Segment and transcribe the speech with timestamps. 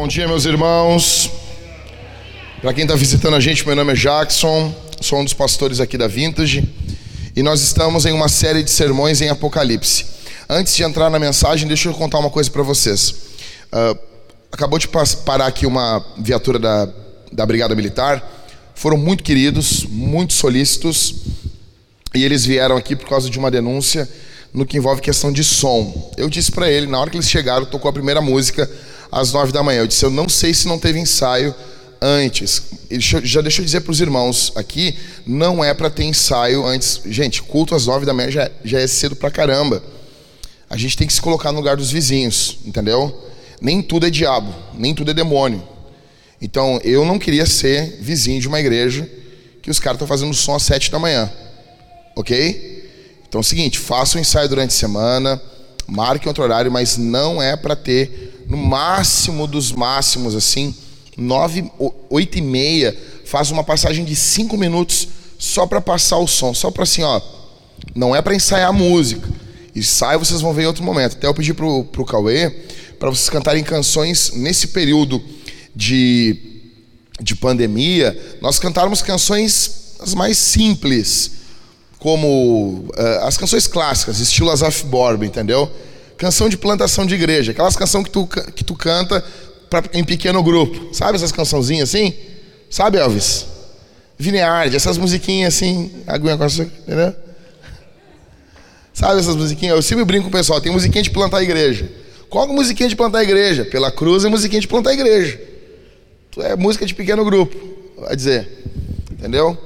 [0.00, 1.30] Bom dia, meus irmãos.
[2.62, 5.98] Para quem está visitando a gente, meu nome é Jackson, sou um dos pastores aqui
[5.98, 6.66] da Vintage
[7.36, 10.06] e nós estamos em uma série de sermões em Apocalipse.
[10.48, 13.10] Antes de entrar na mensagem, deixa eu contar uma coisa para vocês.
[13.10, 13.98] Uh,
[14.50, 16.88] acabou de parar aqui uma viatura da,
[17.30, 18.26] da Brigada Militar,
[18.74, 21.14] foram muito queridos, muito solícitos
[22.14, 24.08] e eles vieram aqui por causa de uma denúncia
[24.50, 26.10] no que envolve questão de som.
[26.16, 28.66] Eu disse para ele, na hora que eles chegaram, tocou a primeira música
[29.10, 29.80] às nove da manhã.
[29.80, 31.54] Eu disse, eu não sei se não teve ensaio
[32.00, 32.62] antes.
[32.90, 37.00] Já deixou eu dizer para os irmãos aqui, não é para ter ensaio antes.
[37.06, 39.82] Gente, culto às nove da manhã já, já é cedo pra caramba.
[40.68, 43.28] A gente tem que se colocar no lugar dos vizinhos, entendeu?
[43.60, 45.62] Nem tudo é diabo, nem tudo é demônio.
[46.40, 49.08] Então, eu não queria ser vizinho de uma igreja
[49.60, 51.30] que os caras estão fazendo som às sete da manhã.
[52.16, 52.80] Ok?
[53.28, 55.40] Então é o seguinte, faça o ensaio durante a semana,
[55.86, 60.74] marque outro horário, mas não é para ter, no máximo dos máximos, assim,
[61.16, 61.70] nove,
[62.10, 66.70] oito e meia, faz uma passagem de cinco minutos só para passar o som, só
[66.70, 67.20] para assim, ó,
[67.94, 69.26] não é para ensaiar a música.
[69.74, 71.16] Ensaio vocês vão ver em outro momento.
[71.16, 72.50] Até eu pedi pro, pro Cauê
[72.98, 75.22] para vocês cantarem canções nesse período
[75.74, 76.36] de,
[77.20, 81.32] de pandemia, nós cantáramos canções as mais simples,
[81.98, 85.70] como uh, as canções clássicas, estilo Asaf Borba, entendeu?
[86.20, 89.24] Canção de plantação de igreja, aquelas canções que tu, que tu canta
[89.70, 90.94] pra, em pequeno grupo.
[90.94, 92.12] Sabe essas cançãozinhas assim?
[92.68, 93.46] Sabe, Elvis?
[94.18, 97.14] Vineard, essas musiquinhas assim, aguinha com açúcar, entendeu?
[98.92, 99.74] Sabe essas musiquinhas?
[99.74, 101.90] Eu sempre brinco com o pessoal, tem musiquinha de plantar igreja.
[102.28, 103.64] Qual é a musiquinha de plantar igreja?
[103.64, 105.40] Pela cruz é musiquinha de plantar igreja.
[106.36, 107.56] É música de pequeno grupo,
[107.96, 108.46] vai dizer.
[109.10, 109.56] Entendeu?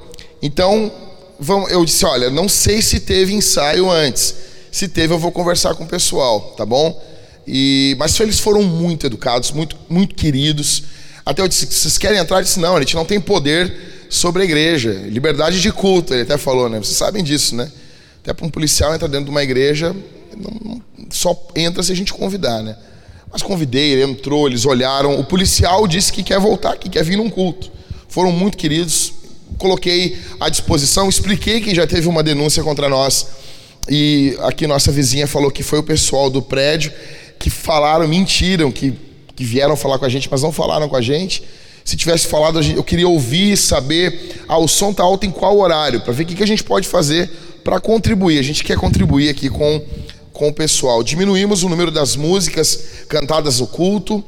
[0.41, 0.89] Então,
[1.37, 4.45] vamos, eu disse, olha, não sei se teve ensaio antes.
[4.75, 7.01] Se teve, eu vou conversar com o pessoal, tá bom?
[7.47, 10.83] E, mas eles foram muito educados, muito, muito queridos.
[11.25, 12.39] Até eu disse, vocês querem entrar?
[12.39, 13.73] Eu disse, não, a gente não tem poder
[14.09, 14.91] sobre a igreja.
[15.07, 16.77] Liberdade de culto, ele até falou, né?
[16.77, 17.71] Vocês sabem disso, né?
[18.21, 19.95] Até para um policial entrar dentro de uma igreja,
[20.35, 22.75] não, só entra se a gente convidar, né?
[23.31, 25.17] Mas convidei, ele entrou, eles olharam.
[25.17, 27.71] O policial disse que quer voltar, que quer vir num culto.
[28.09, 29.13] Foram muito queridos,
[29.57, 33.44] coloquei à disposição, expliquei que já teve uma denúncia contra nós.
[33.87, 36.91] E aqui nossa vizinha falou que foi o pessoal do prédio
[37.37, 38.93] que falaram, mentiram, que,
[39.35, 41.43] que vieram falar com a gente, mas não falaram com a gente.
[41.83, 46.01] Se tivesse falado, eu queria ouvir, saber, ah, o som está alto em qual horário,
[46.01, 47.29] para ver o que, que a gente pode fazer
[47.63, 48.39] para contribuir.
[48.39, 49.83] A gente quer contribuir aqui com,
[50.33, 51.03] com o pessoal.
[51.03, 54.23] Diminuímos o número das músicas cantadas no culto,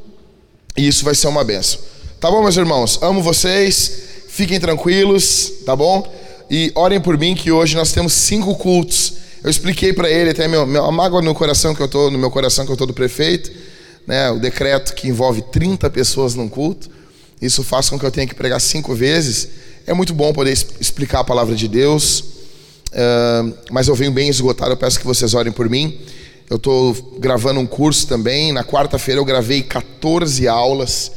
[0.77, 1.79] e isso vai ser uma benção.
[2.19, 2.99] Tá bom, meus irmãos?
[3.01, 3.91] Amo vocês.
[4.27, 6.07] Fiquem tranquilos, tá bom?
[6.51, 9.16] E orem por mim que hoje nós temos cinco cultos.
[9.47, 12.19] Eu expliquei para ele até meu, meu, a mágoa no coração que eu tô, no
[12.19, 13.49] meu coração que eu tô do prefeito,
[14.05, 14.29] né?
[14.29, 16.89] O decreto que envolve 30 pessoas num culto.
[17.41, 19.47] Isso faz com que eu tenha que pregar cinco vezes.
[19.85, 22.19] É muito bom poder explicar a palavra de Deus.
[22.89, 24.73] Uh, mas eu venho bem esgotado.
[24.73, 25.97] Eu peço que vocês orem por mim.
[26.49, 28.51] Eu estou gravando um curso também.
[28.51, 31.13] Na quarta-feira eu gravei 14 aulas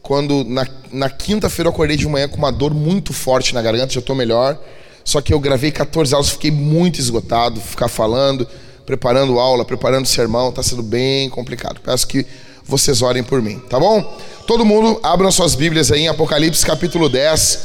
[0.00, 3.92] quando na, na quinta-feira eu acordei de manhã com uma dor muito forte na garganta,
[3.92, 4.58] já estou melhor.
[5.06, 8.44] Só que eu gravei 14 aulas, fiquei muito esgotado, ficar falando,
[8.84, 11.80] preparando aula, preparando sermão, está sendo bem complicado.
[11.80, 12.26] Peço que
[12.64, 14.02] vocês orem por mim, tá bom?
[14.48, 17.60] Todo mundo abram suas Bíblias aí em Apocalipse capítulo 10.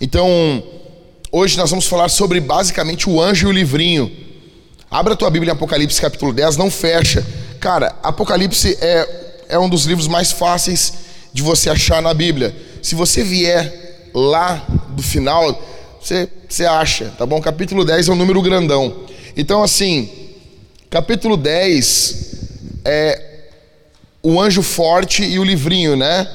[0.00, 0.64] Então,
[1.30, 4.10] hoje nós vamos falar sobre basicamente o anjo e o livrinho.
[4.90, 7.22] Abra tua Bíblia em Apocalipse capítulo 10, não fecha.
[7.60, 10.94] Cara, Apocalipse é, é um dos livros mais fáceis
[11.34, 12.56] de você achar na Bíblia.
[12.80, 15.73] Se você vier lá do final,
[16.04, 17.40] você, você acha, tá bom?
[17.40, 19.06] Capítulo 10 é um número grandão.
[19.34, 20.10] Então, assim,
[20.90, 22.34] capítulo 10
[22.84, 23.48] é
[24.22, 26.30] o anjo forte e o livrinho, né?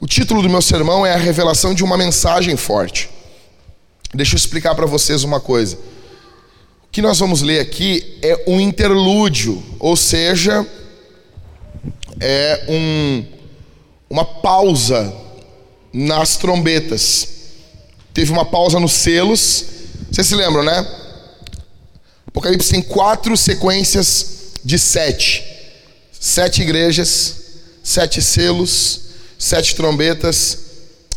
[0.00, 3.08] O título do meu sermão é a revelação de uma mensagem forte.
[4.12, 5.76] Deixa eu explicar para vocês uma coisa.
[5.76, 10.66] O que nós vamos ler aqui é um interlúdio, ou seja,
[12.18, 13.24] é um
[14.10, 15.14] uma pausa
[15.92, 17.39] nas trombetas.
[18.12, 19.64] Teve uma pausa nos selos.
[20.10, 20.86] Vocês se lembram, né?
[22.26, 25.44] Apocalipse tem quatro sequências de sete:
[26.12, 27.36] sete igrejas,
[27.82, 29.00] sete selos,
[29.38, 30.58] sete trombetas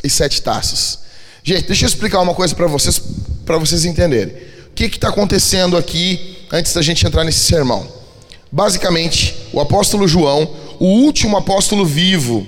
[0.04, 1.00] e sete taças.
[1.44, 3.02] Gente, deixa eu explicar uma coisa para vocês,
[3.46, 4.34] para vocês entenderem.
[4.68, 7.88] O que está acontecendo aqui antes da gente entrar nesse sermão?
[8.52, 12.48] Basicamente, o apóstolo João, o último apóstolo vivo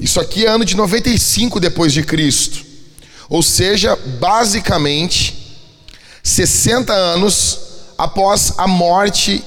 [0.00, 2.64] isso aqui é ano de 95 depois de Cristo.
[3.28, 5.44] Ou seja, basicamente
[6.22, 7.58] 60 anos
[7.98, 9.44] após a morte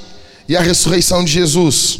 [0.48, 2.00] e a ressurreição de Jesus.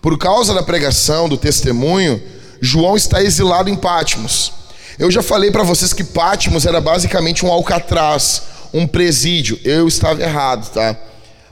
[0.00, 2.22] Por causa da pregação, do testemunho,
[2.60, 4.52] João está exilado em Pátimos.
[4.98, 8.42] Eu já falei para vocês que Pátimos era basicamente um alcatraz,
[8.72, 9.58] um presídio.
[9.64, 10.96] Eu estava errado, tá?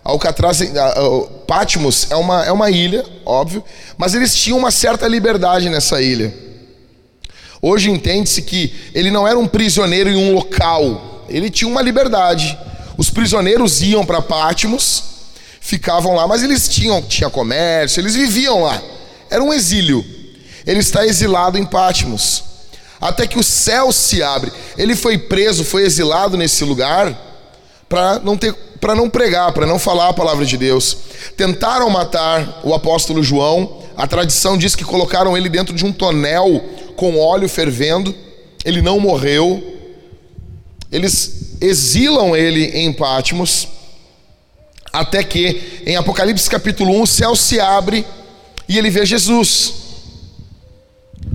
[0.02, 0.60] Alcatraz,
[1.46, 3.62] Pátimos é uma, é uma ilha, óbvio,
[3.98, 6.32] mas eles tinham uma certa liberdade nessa ilha.
[7.62, 12.58] Hoje entende-se que ele não era um prisioneiro em um local, ele tinha uma liberdade.
[12.96, 15.04] Os prisioneiros iam para Pátimos,
[15.60, 18.80] ficavam lá, mas eles tinham tinha comércio, eles viviam lá.
[19.30, 20.04] Era um exílio.
[20.66, 22.44] Ele está exilado em Pátimos,
[23.00, 24.52] até que o céu se abre.
[24.76, 27.16] Ele foi preso, foi exilado nesse lugar
[27.88, 30.96] para não ter para não pregar, para não falar a palavra de Deus.
[31.36, 33.82] Tentaram matar o apóstolo João.
[33.94, 36.64] A tradição diz que colocaram ele dentro de um tonel
[37.00, 38.14] com óleo fervendo.
[38.62, 39.78] Ele não morreu.
[40.92, 43.66] Eles exilam ele em Pátimos.
[44.92, 48.04] Até que em Apocalipse capítulo 1 o céu se abre
[48.68, 49.72] e ele vê Jesus.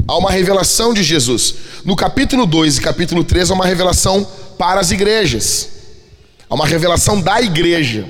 [0.08, 1.56] Há uma revelação de Jesus.
[1.84, 4.24] No capítulo 2 e capítulo 3 há uma revelação
[4.60, 5.70] para as igrejas.
[6.48, 8.08] Há uma revelação da igreja.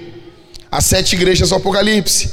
[0.70, 2.30] As sete igrejas do Apocalipse.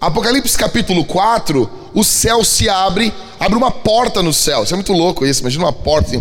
[0.00, 3.12] Apocalipse capítulo 4, o céu se abre,
[3.42, 4.62] abre uma porta no céu.
[4.62, 5.40] Isso é muito louco isso.
[5.40, 6.20] Imagina uma porta assim,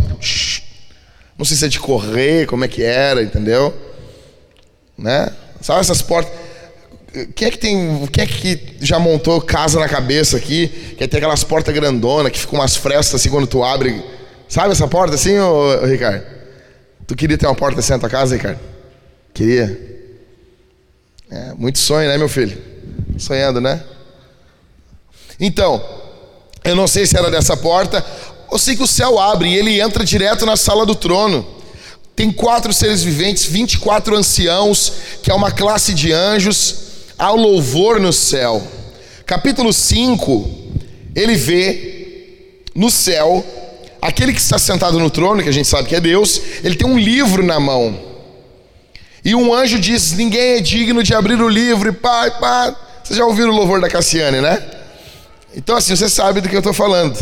[1.38, 3.74] não sei se é de correr, como é que era, entendeu?
[4.98, 5.32] Né?
[5.62, 6.34] Sabe essas portas?
[7.36, 11.18] Quem é que tem, quem é que já montou casa na cabeça aqui, que tem
[11.18, 14.04] aquelas portas grandonas que ficam umas frestas assim quando tu abre?
[14.48, 16.26] Sabe essa porta assim, ô, ô, Ricardo?
[17.06, 18.60] Tu queria ter uma porta assim na tua casa, Ricardo?
[19.34, 19.92] Queria?
[21.30, 22.58] É, muito sonho, né, meu filho?
[23.18, 23.84] Sonhando, né?
[25.40, 26.01] Então,
[26.64, 28.06] eu não sei se era dessa porta,
[28.52, 31.46] eu sei que o céu abre e ele entra direto na sala do trono.
[32.16, 34.94] Tem quatro seres viventes, 24 anciãos,
[35.24, 36.76] que é uma classe de anjos,
[37.18, 38.62] há louvor no céu.
[39.26, 40.50] Capítulo 5,
[41.16, 43.44] ele vê no céu
[44.02, 46.88] aquele que está sentado no trono, que a gente sabe que é Deus, ele tem
[46.88, 47.98] um livro na mão.
[49.24, 52.76] E um anjo diz: Ninguém é digno de abrir o livro, e pá, pá.
[53.04, 54.81] Vocês já ouviram o louvor da Cassiane, né?
[55.56, 57.18] Então, assim, você sabe do que eu estou falando.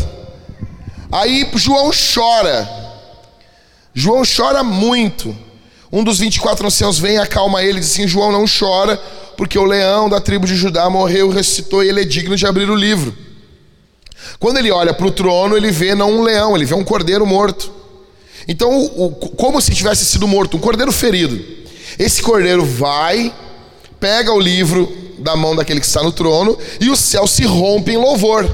[1.10, 2.68] Aí João chora.
[3.92, 5.36] João chora muito.
[5.92, 8.96] Um dos 24 anciãos vem, acalma ele e diz assim: João não chora,
[9.36, 12.70] porque o leão da tribo de Judá morreu, ressuscitou e ele é digno de abrir
[12.70, 13.16] o livro.
[14.38, 17.26] Quando ele olha para o trono, ele vê não um leão, ele vê um cordeiro
[17.26, 17.72] morto.
[18.46, 21.42] Então, o, como se tivesse sido morto, um cordeiro ferido.
[21.98, 23.34] Esse cordeiro vai,
[23.98, 27.92] pega o livro da mão daquele que está no trono e o céu se rompe
[27.92, 28.48] em louvor.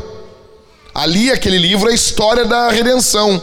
[0.95, 3.43] Ali, aquele livro é a história da redenção.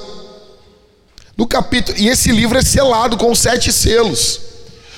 [1.37, 4.39] No capítulo, e esse livro é selado com sete selos.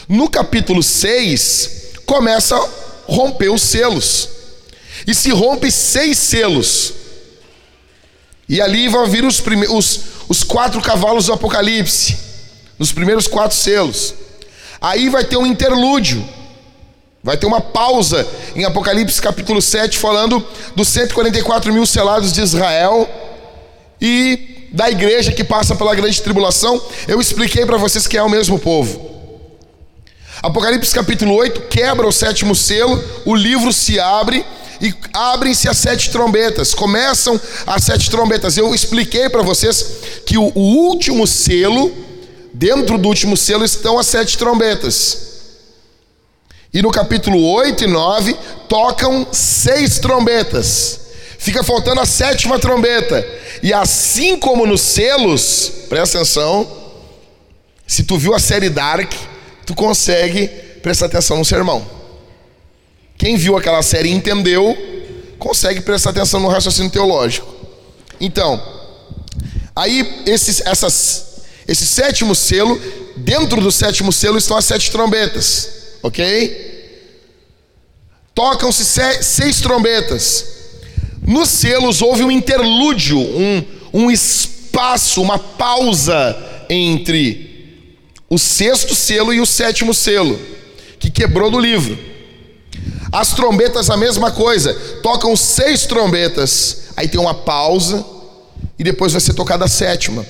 [0.07, 2.69] No capítulo 6, começa a
[3.07, 4.29] romper os selos.
[5.07, 6.93] E se rompe seis selos.
[8.47, 9.99] E ali vão vir os, os,
[10.29, 12.17] os quatro cavalos do Apocalipse.
[12.77, 14.13] Nos primeiros quatro selos.
[14.79, 16.27] Aí vai ter um interlúdio.
[17.25, 18.23] Vai ter uma pausa
[18.55, 23.09] em Apocalipse capítulo 7, falando dos 144 mil selados de Israel
[23.99, 26.79] e da igreja que passa pela grande tribulação.
[27.07, 29.09] Eu expliquei para vocês que é o mesmo povo.
[30.43, 34.45] Apocalipse capítulo 8 quebra o sétimo selo, o livro se abre
[34.79, 36.75] e abrem-se as sete trombetas.
[36.75, 38.55] Começam as sete trombetas.
[38.55, 39.83] Eu expliquei para vocês
[40.27, 41.91] que o, o último selo
[42.57, 45.34] Dentro do último selo estão as sete trombetas.
[46.75, 48.33] E no capítulo 8 e 9
[48.67, 50.99] tocam seis trombetas.
[51.39, 53.25] Fica faltando a sétima trombeta.
[53.63, 56.69] E assim como nos selos, presta atenção,
[57.87, 59.09] se tu viu a série Dark,
[59.65, 60.49] tu consegue
[60.83, 61.89] prestar atenção no sermão.
[63.17, 64.77] Quem viu aquela série e entendeu,
[65.39, 67.47] consegue prestar atenção no raciocínio teológico.
[68.19, 68.61] Então,
[69.73, 72.77] aí esses, essas esse sétimo selo,
[73.15, 76.21] dentro do sétimo selo estão as sete trombetas, ok?
[78.35, 78.85] Tocam-se
[79.23, 80.45] seis trombetas.
[81.25, 86.37] Nos selos houve um interlúdio, um, um espaço, uma pausa
[86.69, 87.81] entre
[88.29, 90.39] o sexto selo e o sétimo selo,
[90.99, 91.97] que quebrou do livro.
[93.11, 98.05] As trombetas, a mesma coisa, tocam seis trombetas, aí tem uma pausa,
[98.77, 100.25] e depois vai ser tocada a sétima.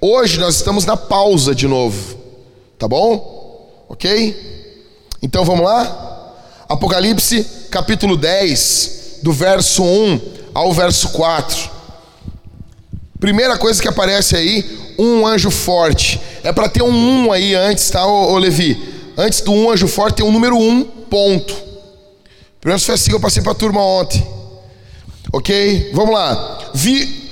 [0.00, 2.18] Hoje nós estamos na pausa de novo.
[2.78, 3.84] Tá bom?
[3.88, 4.59] Ok?
[5.22, 6.34] Então vamos lá?
[6.66, 10.20] Apocalipse capítulo 10, do verso 1
[10.54, 11.70] ao verso 4.
[13.18, 16.18] Primeira coisa que aparece aí, um anjo forte.
[16.42, 19.12] É para ter um 1 aí antes, tá, ô, Levi?
[19.14, 21.54] Antes do um anjo forte tem um número 1, ponto.
[22.58, 24.26] Primeiro foi assim que eu passei para a turma ontem.
[25.32, 25.90] Ok?
[25.92, 26.70] Vamos lá.
[26.72, 27.30] Vi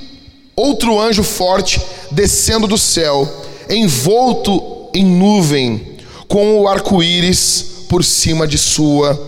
[0.55, 1.81] outro anjo forte
[2.11, 3.27] descendo do céu,
[3.71, 5.97] envolto em nuvem,
[6.29, 9.19] com o arco-íris por cima de sua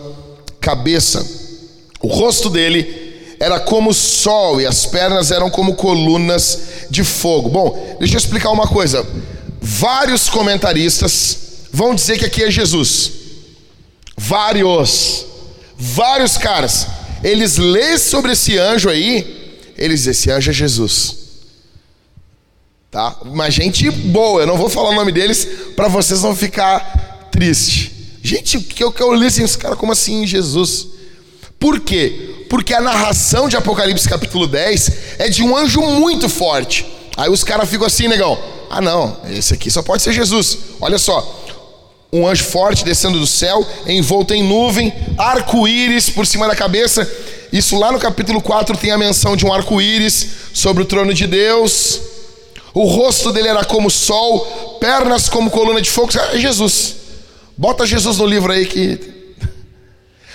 [0.61, 1.26] cabeça.
[2.00, 7.49] O rosto dele era como sol e as pernas eram como colunas de fogo.
[7.49, 9.07] Bom, deixa eu explicar uma coisa.
[9.61, 11.38] Vários comentaristas
[11.73, 13.12] vão dizer que aqui é Jesus.
[14.17, 15.26] Vários.
[15.76, 16.87] Vários caras.
[17.25, 21.17] Eles lêem sobre esse anjo aí, eles dizem: esse anjo é Jesus.
[22.90, 23.17] Tá?
[23.23, 28.00] Uma gente boa, eu não vou falar o nome deles para vocês não ficar triste.
[28.23, 30.89] Gente, o que eu, que eu li assim, esse cara, como assim Jesus?
[31.59, 32.47] Por quê?
[32.49, 36.87] Porque a narração de Apocalipse capítulo 10 é de um anjo muito forte.
[37.17, 38.39] Aí os caras ficam assim, negão.
[38.71, 40.59] Ah, não, esse aqui só pode ser Jesus.
[40.81, 41.39] Olha só.
[42.12, 47.09] Um anjo forte descendo do céu, envolto em nuvem, arco-íris por cima da cabeça.
[47.53, 51.27] Isso lá no capítulo 4 tem a menção de um arco-íris sobre o trono de
[51.27, 52.00] Deus.
[52.73, 56.11] O rosto dele era como sol, pernas como coluna de fogo.
[56.33, 57.00] É Jesus.
[57.61, 58.99] Bota Jesus no livro aí que.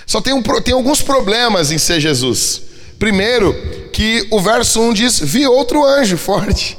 [0.05, 2.61] Só tem, um, tem alguns problemas em ser Jesus.
[2.99, 3.51] Primeiro,
[3.91, 6.77] que o verso 1 diz: Vi outro anjo forte.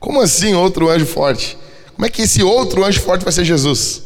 [0.00, 1.56] Como assim outro anjo forte?
[1.94, 4.02] Como é que esse outro anjo forte vai ser Jesus?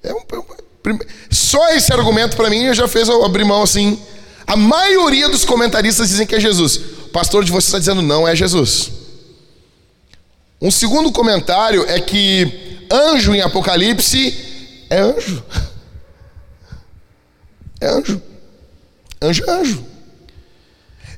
[0.00, 4.00] É um, é um, só esse argumento para mim já fez eu abrir mão assim.
[4.46, 6.76] A maioria dos comentaristas dizem que é Jesus.
[6.76, 8.92] O pastor de vocês está dizendo não, é Jesus.
[10.62, 14.34] Um segundo comentário é que anjo em Apocalipse
[14.90, 15.42] é anjo.
[17.80, 18.22] É anjo.
[19.20, 19.84] Anjo é anjo.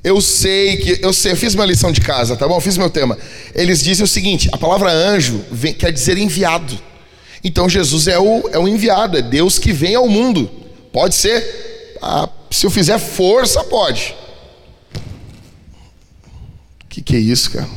[0.03, 0.99] Eu sei que.
[1.03, 2.59] Eu sei, eu fiz uma lição de casa, tá bom?
[2.59, 3.17] Fiz meu tema.
[3.53, 6.79] Eles dizem o seguinte: a palavra anjo vem, quer dizer enviado.
[7.43, 10.49] Então Jesus é o, é o enviado, é Deus que vem ao mundo.
[10.91, 11.97] Pode ser.
[12.01, 14.15] Ah, se eu fizer força, pode.
[16.83, 17.69] O que, que é isso, cara?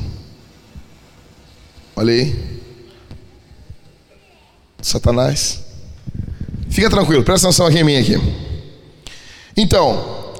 [1.94, 2.53] Olha aí.
[4.84, 5.60] Satanás.
[6.68, 8.20] Fica tranquilo, presta atenção aqui em mim aqui.
[9.56, 10.34] Então,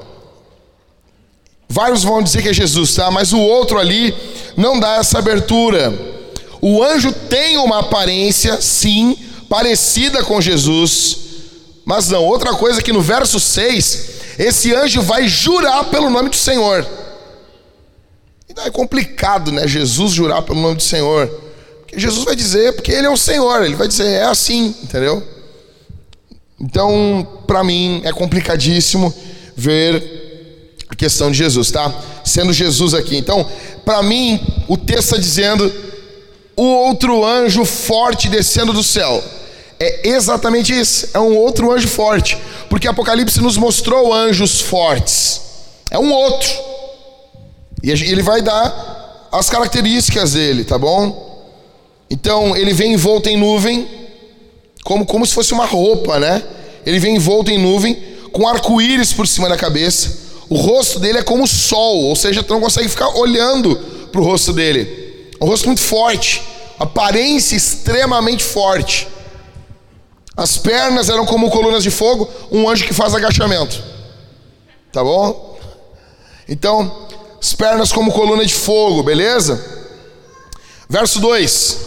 [1.67, 3.09] vários vão dizer que é Jesus, tá?
[3.09, 4.13] Mas o outro ali
[4.55, 5.91] não dá essa abertura.
[6.61, 9.17] O anjo tem uma aparência, sim,
[9.49, 11.17] parecida com Jesus,
[11.83, 12.23] mas não.
[12.23, 16.85] Outra coisa é que no verso 6, esse anjo vai jurar pelo nome do Senhor.
[18.47, 19.67] E é complicado, né?
[19.67, 21.44] Jesus jurar pelo nome do Senhor.
[21.95, 25.23] Jesus vai dizer, porque Ele é o Senhor, Ele vai dizer, é assim, entendeu?
[26.59, 29.13] Então, para mim, é complicadíssimo
[29.55, 31.93] ver a questão de Jesus, tá?
[32.23, 33.17] Sendo Jesus aqui.
[33.17, 33.47] Então,
[33.83, 35.71] para mim, o texto está dizendo:
[36.55, 39.23] o outro anjo forte descendo do céu.
[39.77, 42.37] É exatamente isso, é um outro anjo forte,
[42.69, 45.41] porque Apocalipse nos mostrou anjos fortes.
[45.91, 46.49] É um outro.
[47.83, 51.34] E ele vai dar as características dele, tá bom?
[52.09, 53.87] Então ele vem envolto em nuvem,
[54.83, 56.43] como, como se fosse uma roupa, né?
[56.85, 57.95] Ele vem envolto em nuvem,
[58.31, 60.25] com arco-íris por cima da cabeça.
[60.49, 63.75] O rosto dele é como o sol, ou seja, tu não consegue ficar olhando
[64.11, 65.31] para o rosto dele.
[65.41, 66.41] Um rosto muito forte,
[66.77, 69.07] aparência extremamente forte.
[70.37, 73.81] As pernas eram como colunas de fogo, um anjo que faz agachamento.
[74.91, 75.57] Tá bom?
[76.47, 77.07] Então,
[77.41, 79.63] as pernas como coluna de fogo, beleza?
[80.89, 81.77] Verso 2: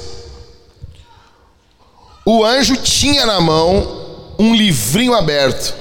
[2.30, 5.74] o anjo tinha na mão um livrinho aberto,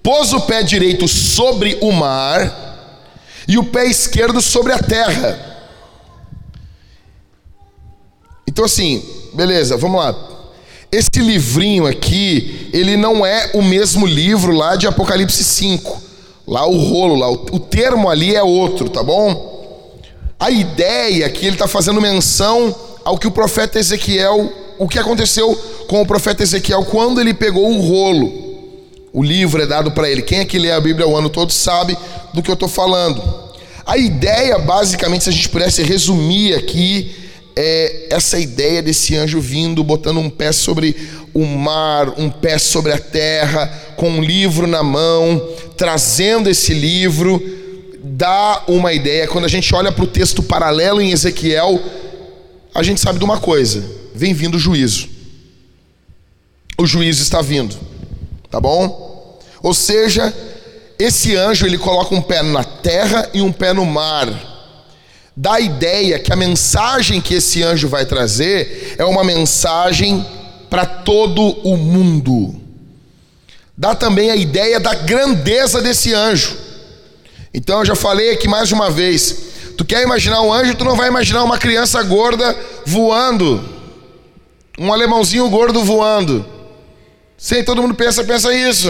[0.00, 3.02] pôs o pé direito sobre o mar
[3.48, 5.36] e o pé esquerdo sobre a terra.
[8.46, 9.04] Então, assim,
[9.34, 10.14] beleza, vamos lá.
[10.92, 16.02] Esse livrinho aqui, ele não é o mesmo livro lá de Apocalipse 5.
[16.46, 19.98] Lá o rolo, lá, o, o termo ali é outro, tá bom?
[20.38, 22.72] A ideia que ele está fazendo menção
[23.04, 25.54] ao que o profeta Ezequiel o que aconteceu
[25.88, 28.46] com o profeta Ezequiel quando ele pegou o rolo.
[29.12, 30.22] O livro é dado para ele.
[30.22, 31.96] Quem é que lê a Bíblia o ano todo sabe
[32.34, 33.22] do que eu estou falando.
[33.86, 37.14] A ideia, basicamente, se a gente pudesse resumir aqui,
[37.54, 40.94] é essa ideia desse anjo vindo, botando um pé sobre
[41.32, 43.66] o mar, um pé sobre a terra,
[43.96, 45.40] com um livro na mão,
[45.76, 47.42] trazendo esse livro,
[48.02, 49.26] dá uma ideia.
[49.26, 51.80] Quando a gente olha para o texto paralelo em Ezequiel,
[52.76, 55.08] a gente sabe de uma coisa: vem vindo o juízo.
[56.78, 57.74] O juízo está vindo,
[58.50, 59.40] tá bom?
[59.62, 60.32] Ou seja,
[60.98, 64.28] esse anjo ele coloca um pé na terra e um pé no mar.
[65.34, 70.24] Dá a ideia que a mensagem que esse anjo vai trazer é uma mensagem
[70.68, 72.54] para todo o mundo.
[73.76, 76.56] Dá também a ideia da grandeza desse anjo.
[77.52, 79.36] Então eu já falei aqui mais uma vez.
[79.76, 83.62] Tu quer imaginar um anjo, tu não vai imaginar uma criança gorda voando.
[84.78, 86.44] Um alemãozinho gordo voando.
[87.36, 88.88] Sim, todo mundo pensa, pensa isso.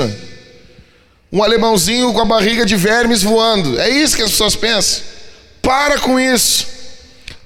[1.33, 3.78] Um alemãozinho com a barriga de vermes voando.
[3.81, 5.02] É isso que as pessoas pensam.
[5.61, 6.66] Para com isso.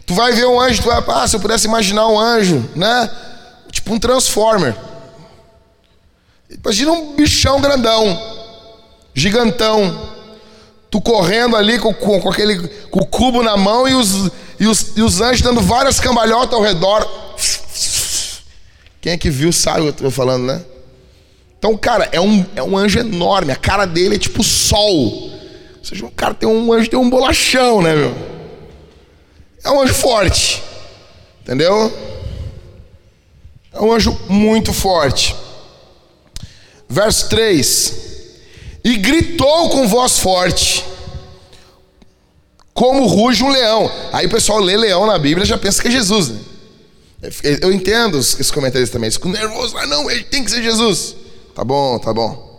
[0.04, 3.10] Tu vai ver um anjo, tu vai, ah, se eu pudesse imaginar um anjo, né?
[3.70, 4.74] Tipo um transformer.
[6.50, 8.20] Imagina um bichão grandão,
[9.14, 10.19] gigantão.
[10.90, 14.66] Tu correndo ali com, com, com aquele com o cubo na mão e os, e,
[14.66, 17.08] os, e os anjos dando várias cambalhotas ao redor.
[19.00, 20.62] Quem é que viu sabe o que eu estou falando, né?
[21.58, 23.52] Então, cara, é um, é um anjo enorme.
[23.52, 25.30] A cara dele é tipo sol.
[25.78, 28.14] Ou seja, o cara tem um anjo, tem um bolachão, né, meu?
[29.62, 30.62] É um anjo forte.
[31.42, 31.92] Entendeu?
[33.72, 35.36] É um anjo muito forte.
[36.88, 38.09] Verso 3:
[38.82, 40.84] E gritou com voz forte,
[42.72, 43.90] como ruge um leão.
[44.12, 46.40] Aí o pessoal lê leão na Bíblia já pensa que é Jesus, né?
[47.60, 49.10] Eu entendo esses comentários também.
[49.10, 49.74] Ficam nervosos.
[49.76, 51.14] Ah, não, ele tem que ser Jesus.
[51.54, 52.58] Tá bom, tá bom.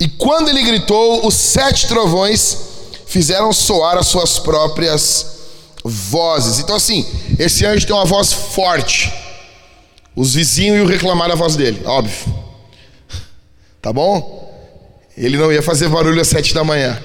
[0.00, 2.58] E quando ele gritou, os sete trovões
[3.06, 5.34] fizeram soar as suas próprias
[5.84, 6.58] vozes.
[6.58, 7.06] Então, assim,
[7.38, 9.12] esse anjo tem uma voz forte.
[10.16, 12.34] Os vizinhos iam reclamar da voz dele, óbvio.
[13.80, 14.43] Tá bom?
[15.16, 17.00] Ele não ia fazer barulho às sete da manhã.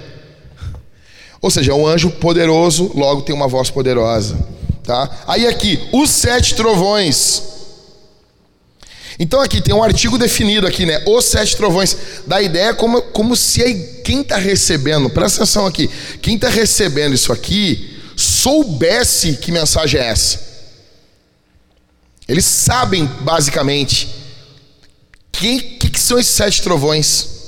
[1.41, 4.37] Ou seja, é um anjo poderoso, logo tem uma voz poderosa.
[4.83, 5.09] Tá?
[5.27, 7.43] Aí aqui, os sete trovões.
[9.19, 11.03] Então aqui tem um artigo definido aqui, né?
[11.05, 11.95] Os sete trovões.
[12.25, 15.89] Da ideia como, como se quem está recebendo, presta atenção aqui,
[16.21, 20.49] quem está recebendo isso aqui soubesse que mensagem é essa.
[22.27, 24.09] Eles sabem basicamente
[25.31, 27.38] quem que, que são esses sete trovões.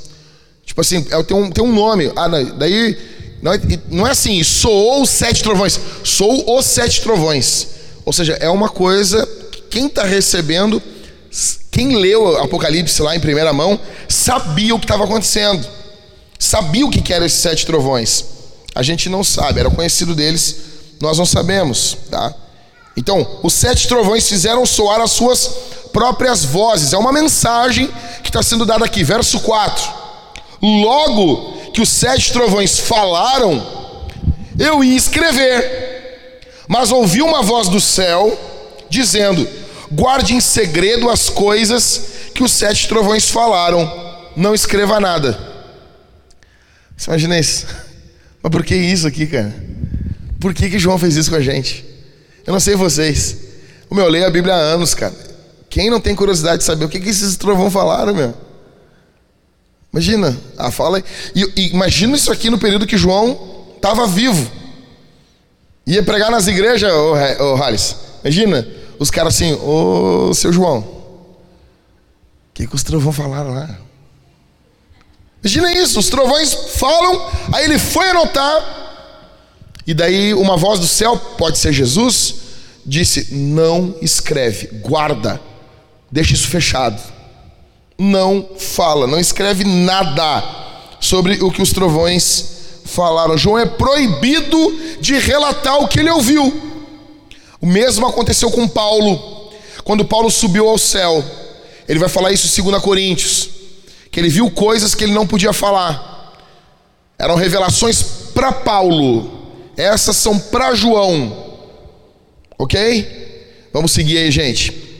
[0.72, 2.10] Tipo assim, é, tem, um, tem um nome.
[2.16, 2.98] Ah, não, daí
[3.42, 7.68] não é, não é assim, soou os sete trovões, sou os sete trovões.
[8.06, 10.82] Ou seja, é uma coisa que quem está recebendo
[11.70, 15.66] quem leu Apocalipse lá em primeira mão sabia o que estava acontecendo,
[16.40, 18.26] sabia o que eram esses sete trovões.
[18.74, 20.56] A gente não sabe, era conhecido deles,
[21.02, 22.34] nós não sabemos, tá?
[22.96, 25.50] Então, os sete trovões fizeram soar as suas
[25.92, 26.94] próprias vozes.
[26.94, 27.90] É uma mensagem
[28.24, 30.01] que está sendo dada aqui, verso 4.
[30.62, 33.66] Logo que os sete trovões falaram,
[34.60, 38.38] eu ia escrever, mas ouvi uma voz do céu
[38.90, 39.48] dizendo:
[39.92, 42.02] guarde em segredo as coisas
[42.36, 43.90] que os sete trovões falaram,
[44.36, 45.38] não escreva nada.
[46.96, 47.66] Você imagina isso?
[48.44, 49.54] Mas por que isso aqui, cara?
[50.40, 51.86] Por que, que João fez isso com a gente?
[52.46, 53.38] Eu não sei vocês.
[53.90, 55.14] O meu, eu leio a Bíblia há anos, cara.
[55.70, 58.34] Quem não tem curiosidade de saber o que, que esses trovões falaram, meu?
[59.92, 61.04] Imagina, a fala.
[61.36, 64.50] E, e imagina isso aqui no período que João estava vivo.
[65.86, 67.96] Ia pregar nas igrejas, ô, ô Halles.
[68.24, 73.78] Imagina, os caras assim, ô seu João, o que, que os trovões falaram lá?
[75.44, 78.82] Imagina isso, os trovões falam, aí ele foi anotar,
[79.88, 82.36] e daí uma voz do céu, pode ser Jesus,
[82.86, 85.42] disse: Não escreve, guarda,
[86.12, 87.02] deixa isso fechado.
[88.04, 90.44] Não fala, não escreve nada
[91.00, 93.38] sobre o que os trovões falaram.
[93.38, 96.52] João é proibido de relatar o que ele ouviu.
[97.62, 99.52] O mesmo aconteceu com Paulo,
[99.84, 101.24] quando Paulo subiu ao céu.
[101.88, 103.50] Ele vai falar isso em 2 Coríntios,
[104.12, 106.34] que ele viu coisas que ele não podia falar.
[107.20, 108.02] Eram revelações
[108.34, 109.30] para Paulo.
[109.78, 111.60] Essas são para João.
[112.58, 113.70] OK?
[113.72, 114.91] Vamos seguir aí, gente.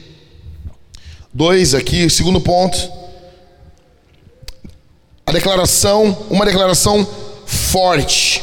[1.34, 2.92] Dois aqui, segundo ponto.
[5.24, 7.08] A declaração, uma declaração
[7.46, 8.42] forte.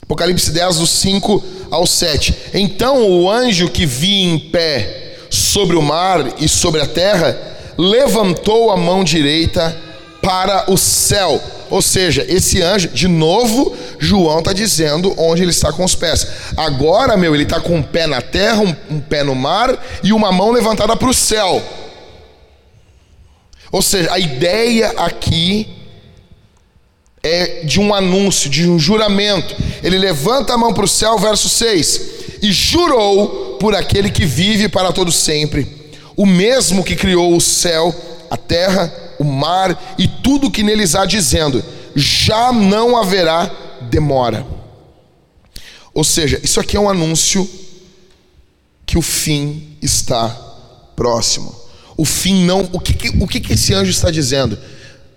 [0.00, 2.32] Apocalipse 10, do 5 ao 7.
[2.54, 7.36] Então o anjo que vi em pé sobre o mar e sobre a terra
[7.76, 9.76] levantou a mão direita
[10.22, 11.42] para o céu.
[11.70, 16.26] Ou seja, esse anjo, de novo, João está dizendo onde ele está com os pés.
[16.56, 20.12] Agora, meu, ele está com um pé na terra, um, um pé no mar e
[20.12, 21.62] uma mão levantada para o céu.
[23.70, 25.68] Ou seja, a ideia aqui
[27.22, 29.54] é de um anúncio, de um juramento.
[29.82, 32.00] Ele levanta a mão para o céu, verso 6,
[32.42, 37.94] e jurou por aquele que vive para todo sempre, o mesmo que criou o céu,
[38.30, 41.62] a terra, o mar e tudo que neles há, dizendo:
[41.94, 43.50] já não haverá
[43.82, 44.46] demora.
[45.94, 47.48] Ou seja, isso aqui é um anúncio
[48.86, 50.28] que o fim está
[50.96, 51.54] próximo.
[51.96, 52.68] O fim não.
[52.72, 54.58] O que, o que esse anjo está dizendo?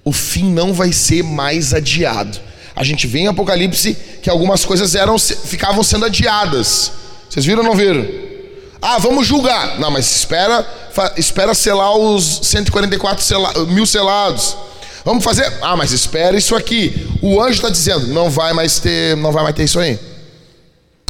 [0.04, 2.40] o fim não vai ser mais adiado.
[2.76, 6.92] A gente vê em Apocalipse que algumas coisas eram ficavam sendo adiadas.
[7.30, 8.06] Vocês viram ou não viram?
[8.82, 9.80] Ah, vamos julgar.
[9.80, 10.66] Não, mas espera,
[11.16, 14.58] espera selar os 144 sela, mil selados.
[15.04, 15.52] Vamos fazer.
[15.62, 17.10] Ah, mas espera isso aqui.
[17.22, 20.00] O anjo está dizendo, não vai mais ter, não vai mais ter isso aí.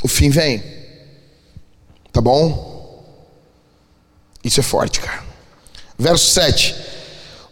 [0.01, 0.63] O fim vem.
[2.12, 2.71] Tá bom?
[4.43, 5.23] Isso é forte, cara.
[5.97, 6.75] Verso 7.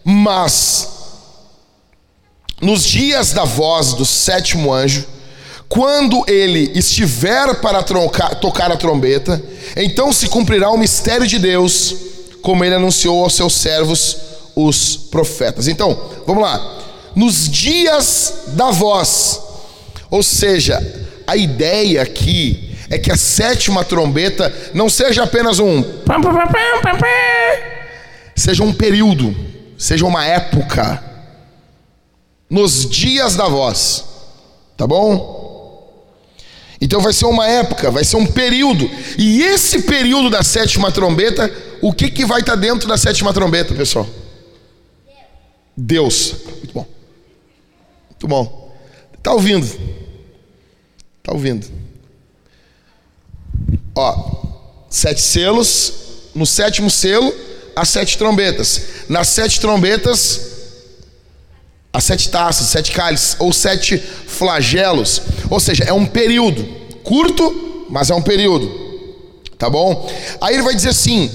[0.03, 0.87] Mas
[2.61, 5.05] nos dias da voz do sétimo anjo,
[5.67, 9.41] quando ele estiver para troncar, tocar a trombeta,
[9.75, 11.95] então se cumprirá o mistério de Deus,
[12.41, 14.17] como ele anunciou aos seus servos,
[14.67, 15.67] os profetas.
[15.67, 16.77] Então, vamos lá.
[17.15, 19.41] Nos dias da voz,
[20.09, 20.79] ou seja,
[21.25, 25.81] a ideia aqui é que a sétima trombeta não seja apenas um.
[28.35, 29.35] Seja um período,
[29.77, 31.03] seja uma época.
[32.49, 34.03] Nos dias da voz,
[34.75, 35.37] tá bom?
[36.81, 38.89] Então vai ser uma época, vai ser um período.
[39.17, 43.33] E esse período da sétima trombeta, o que, que vai estar tá dentro da sétima
[43.33, 44.07] trombeta, pessoal?
[45.79, 46.35] Deus.
[46.57, 46.87] Muito bom.
[48.09, 48.75] Muito bom.
[49.17, 49.65] Está ouvindo?
[51.19, 51.67] Está ouvindo?
[53.95, 54.43] Ó,
[54.89, 55.93] sete selos.
[56.35, 57.33] No sétimo selo,
[57.75, 58.81] as sete trombetas.
[59.09, 60.41] Nas sete trombetas,
[61.91, 65.21] as sete taças, sete cálices, ou sete flagelos.
[65.49, 66.63] Ou seja, é um período
[67.03, 68.89] curto, mas é um período.
[69.57, 70.09] Tá bom?
[70.39, 71.29] Aí ele vai dizer assim: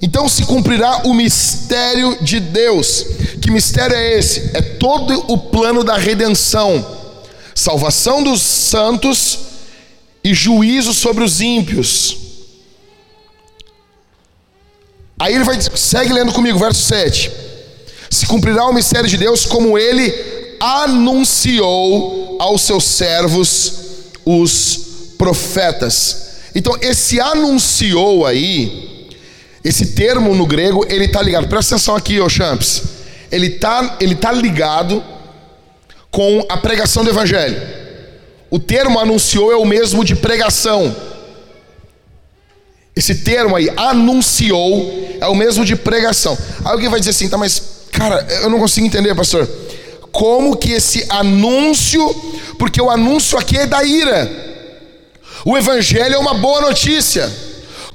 [0.00, 3.04] então se cumprirá o mistério de Deus.
[3.40, 4.50] Que mistério é esse?
[4.54, 6.84] É todo o plano da redenção,
[7.54, 9.38] salvação dos santos
[10.22, 12.16] e juízo sobre os ímpios.
[15.18, 17.50] Aí ele vai segue lendo comigo, verso 7
[18.10, 20.12] se cumprirá o mistério de Deus como ele
[20.58, 23.72] anunciou aos seus servos,
[24.26, 24.80] os
[25.16, 26.30] profetas.
[26.54, 28.89] Então, esse anunciou aí,
[29.64, 31.48] esse termo no grego, ele está ligado.
[31.48, 32.82] Presta atenção aqui, ô Champs.
[33.30, 35.02] Ele está ele tá ligado
[36.10, 37.60] com a pregação do evangelho.
[38.50, 40.94] O termo anunciou é o mesmo de pregação.
[42.96, 46.36] Esse termo aí, anunciou, é o mesmo de pregação.
[46.64, 49.48] Aí alguém vai dizer assim, tá, mas Cara, eu não consigo entender, pastor.
[50.12, 52.08] Como que esse anúncio,
[52.58, 54.30] porque o anúncio aqui é da ira.
[55.44, 57.30] O evangelho é uma boa notícia.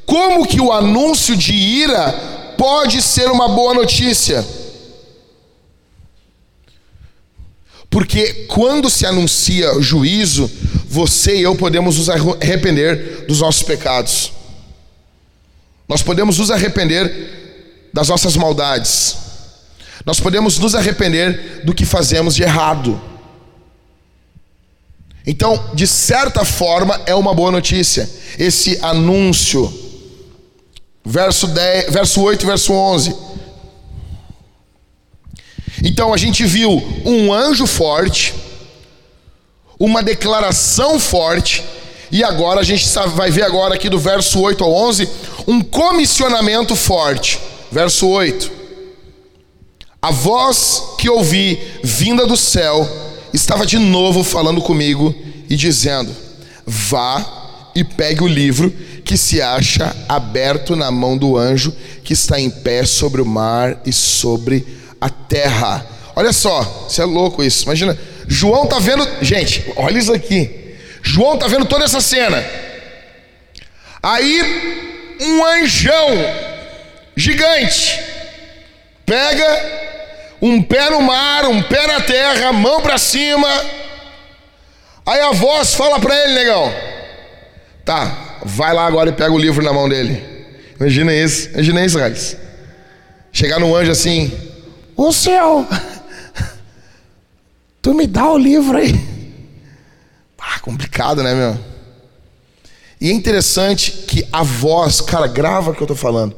[0.06, 2.12] Como que o anúncio de ira
[2.58, 4.46] pode ser uma boa notícia?
[7.90, 10.52] Porque quando se anuncia juízo,
[10.88, 14.32] você e eu podemos nos arrepender dos nossos pecados.
[15.88, 19.16] Nós podemos nos arrepender das nossas maldades.
[20.06, 23.02] Nós podemos nos arrepender do que fazemos de errado.
[25.26, 29.85] Então, de certa forma, é uma boa notícia esse anúncio.
[31.06, 33.16] Verso, 10, verso 8 e verso 11.
[35.84, 36.72] Então a gente viu
[37.06, 38.34] um anjo forte,
[39.80, 41.64] uma declaração forte,
[42.12, 45.08] e agora a gente vai ver agora aqui do verso 8 ao 11
[45.48, 47.40] um comissionamento forte.
[47.72, 48.52] Verso 8.
[50.02, 52.88] A voz que ouvi vinda do céu
[53.34, 55.14] estava de novo falando comigo
[55.50, 56.16] e dizendo:
[56.66, 58.74] Vá e pegue o livro
[59.06, 61.72] que se acha aberto na mão do anjo
[62.04, 64.66] que está em pé sobre o mar e sobre
[65.00, 65.86] a terra.
[66.16, 67.66] Olha só, isso é louco isso.
[67.66, 70.76] Imagina, João tá vendo, gente, olha isso aqui.
[71.04, 72.44] João tá vendo toda essa cena.
[74.02, 76.10] Aí um anjão
[77.16, 78.00] gigante
[79.06, 79.86] pega
[80.42, 83.48] um pé no mar, um pé na terra, mão para cima.
[85.06, 86.74] Aí a voz fala para ele, negão:
[87.84, 90.24] Tá, vai lá agora e pega o livro na mão dele.
[90.80, 92.38] Imagina isso, imagina isso, Raiz.
[93.32, 94.32] Chegar no anjo assim:
[94.96, 95.68] Ô céu,
[97.82, 99.16] tu me dá o livro aí.
[100.48, 101.58] Ah, complicado, né, meu?
[103.02, 106.36] E é interessante que a voz, cara, grava o que eu tô falando.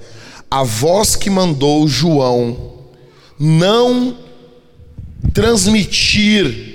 [0.49, 2.75] A voz que mandou João
[3.37, 4.17] não
[5.33, 6.66] transmitir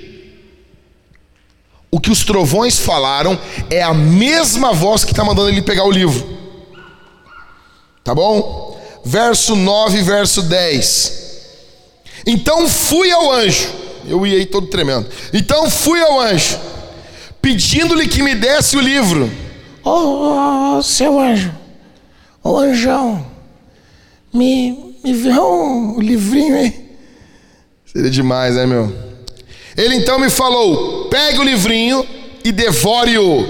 [1.93, 5.91] o que os trovões falaram é a mesma voz que está mandando ele pegar o
[5.91, 6.27] livro.
[8.03, 8.81] Tá bom?
[9.05, 11.13] Verso 9, verso 10.
[12.25, 13.69] Então fui ao anjo.
[14.07, 15.07] Eu ia aí todo tremendo.
[15.31, 16.59] Então fui ao anjo,
[17.39, 19.31] pedindo-lhe que me desse o livro.
[19.83, 21.53] Oh, oh seu anjo,
[22.43, 23.23] ô oh, anjão,
[24.33, 26.89] me, me vê um livrinho aí.
[27.85, 28.91] Seria demais, né, meu?
[29.77, 32.03] Ele então me falou: pegue o livrinho
[32.43, 33.45] e devore-o.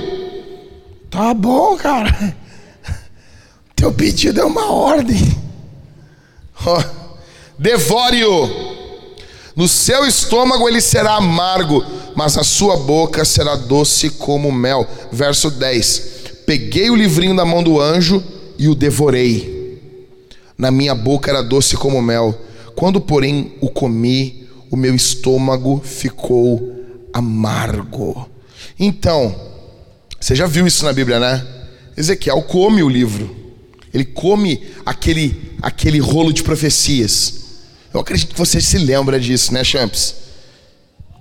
[1.09, 2.35] Tá bom, cara.
[3.73, 5.41] Teu pedido é uma ordem.
[6.65, 6.83] Oh,
[7.57, 8.49] devore-o.
[9.55, 11.81] No seu estômago ele será amargo,
[12.13, 14.85] mas a sua boca será doce como mel.
[15.09, 16.43] Verso 10.
[16.45, 18.21] Peguei o livrinho da mão do anjo
[18.59, 19.79] e o devorei.
[20.57, 22.37] Na minha boca era doce como mel.
[22.75, 26.82] Quando, porém, o comi, o meu estômago ficou
[27.13, 28.29] amargo.
[28.79, 29.33] Então,
[30.19, 31.45] você já viu isso na Bíblia, né?
[31.95, 33.43] Ezequiel come o livro.
[33.93, 37.41] Ele come aquele, aquele rolo de profecias.
[37.93, 40.15] Eu acredito que você se lembra disso, né, Champs?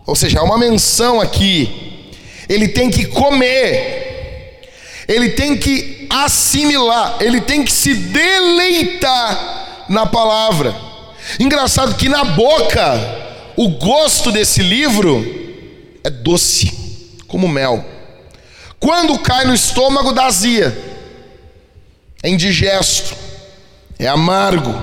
[0.07, 2.11] Ou seja, há uma menção aqui.
[2.49, 4.63] Ele tem que comer,
[5.07, 10.75] ele tem que assimilar, ele tem que se deleitar na palavra.
[11.39, 13.01] Engraçado que na boca,
[13.57, 15.42] o gosto desse livro
[16.05, 16.73] é doce,
[17.27, 17.85] como mel.
[18.79, 20.77] Quando cai no estômago, dá azia,
[22.23, 23.15] é indigesto,
[23.99, 24.75] é amargo.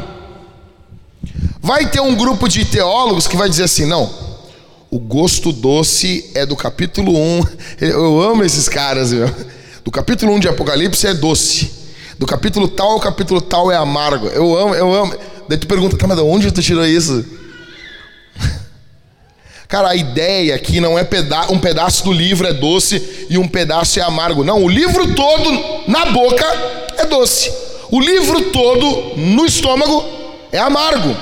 [1.62, 4.10] Vai ter um grupo de teólogos que vai dizer assim: não,
[4.90, 7.44] o gosto doce é do capítulo 1.
[7.86, 9.30] Eu amo esses caras, meu.
[9.84, 11.72] Do capítulo 1 de Apocalipse é doce.
[12.18, 14.28] Do capítulo tal ao capítulo tal é amargo.
[14.28, 15.14] Eu amo, eu amo.
[15.48, 17.26] Daí tu pergunta, tá, mas de onde tu tirou isso?
[19.70, 23.48] Cara, a ideia aqui não é peda um pedaço do livro é doce e um
[23.48, 24.44] pedaço é amargo.
[24.44, 25.48] Não, o livro todo
[25.88, 26.44] na boca
[26.98, 27.54] é doce.
[27.92, 30.04] O livro todo no estômago
[30.52, 31.16] é amargo.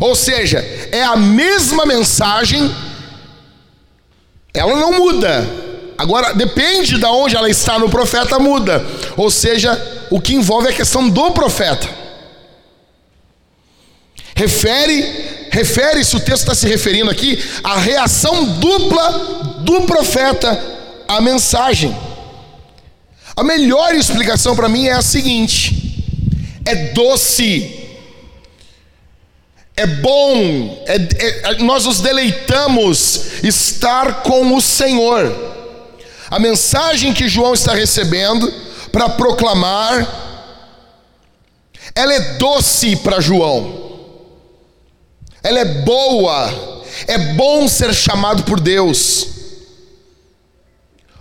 [0.00, 0.58] Ou seja,
[0.90, 2.74] é a mesma mensagem,
[4.54, 5.46] ela não muda.
[5.98, 8.82] Agora, depende de onde ela está no profeta, muda.
[9.18, 9.78] Ou seja,
[10.10, 12.05] o que envolve a questão do profeta.
[14.36, 19.10] Refere, refere-se, o texto está se referindo aqui, à reação dupla
[19.60, 20.62] do profeta
[21.08, 21.96] à mensagem.
[23.34, 26.04] A melhor explicação para mim é a seguinte:
[26.64, 27.86] é doce
[29.76, 35.30] é bom, é, é, nós nos deleitamos estar com o Senhor.
[36.30, 38.50] A mensagem que João está recebendo
[38.90, 40.08] para proclamar,
[41.94, 43.85] ela é doce para João,
[45.46, 49.28] ela é boa, é bom ser chamado por Deus.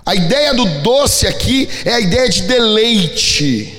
[0.03, 3.71] A ideia do doce aqui é a ideia de deleite.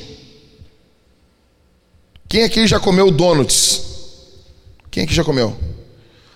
[2.28, 3.82] Quem aqui já comeu donuts?
[4.90, 5.56] Quem aqui já comeu?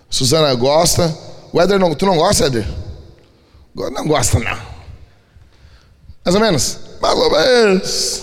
[0.09, 1.17] Suzana gosta.
[1.53, 1.95] O não.
[1.95, 2.67] Tu não gosta, Éder?
[3.75, 4.59] Não gosta, não.
[6.25, 6.79] Mais ou menos?
[7.01, 8.23] Mais ou menos.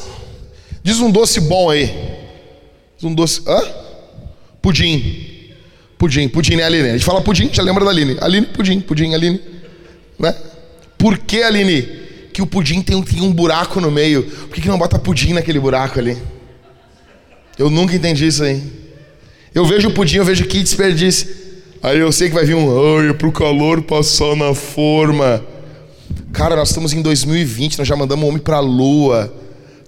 [0.84, 1.88] Diz um doce bom aí.
[2.95, 3.41] Diz um doce.
[3.47, 3.62] Hã?
[4.62, 5.27] Pudim.
[5.97, 6.89] Pudim, pudim, né, Aline?
[6.89, 8.17] A gente fala pudim, já lembra da Aline.
[8.21, 9.41] Aline, pudim, pudim, Aline.
[10.19, 10.36] Né?
[10.97, 11.81] Por que, Aline?
[12.31, 14.23] Que o pudim tem, tem um buraco no meio.
[14.23, 16.17] Por que, que não bota pudim naquele buraco ali?
[17.57, 18.62] Eu nunca entendi isso aí.
[19.55, 21.27] Eu vejo o pudim, eu vejo que desperdício.
[21.81, 25.43] Aí eu sei que vai vir um, ai, é pro calor passar na forma.
[26.31, 29.33] Cara, nós estamos em 2020, nós já mandamos um homem pra lua.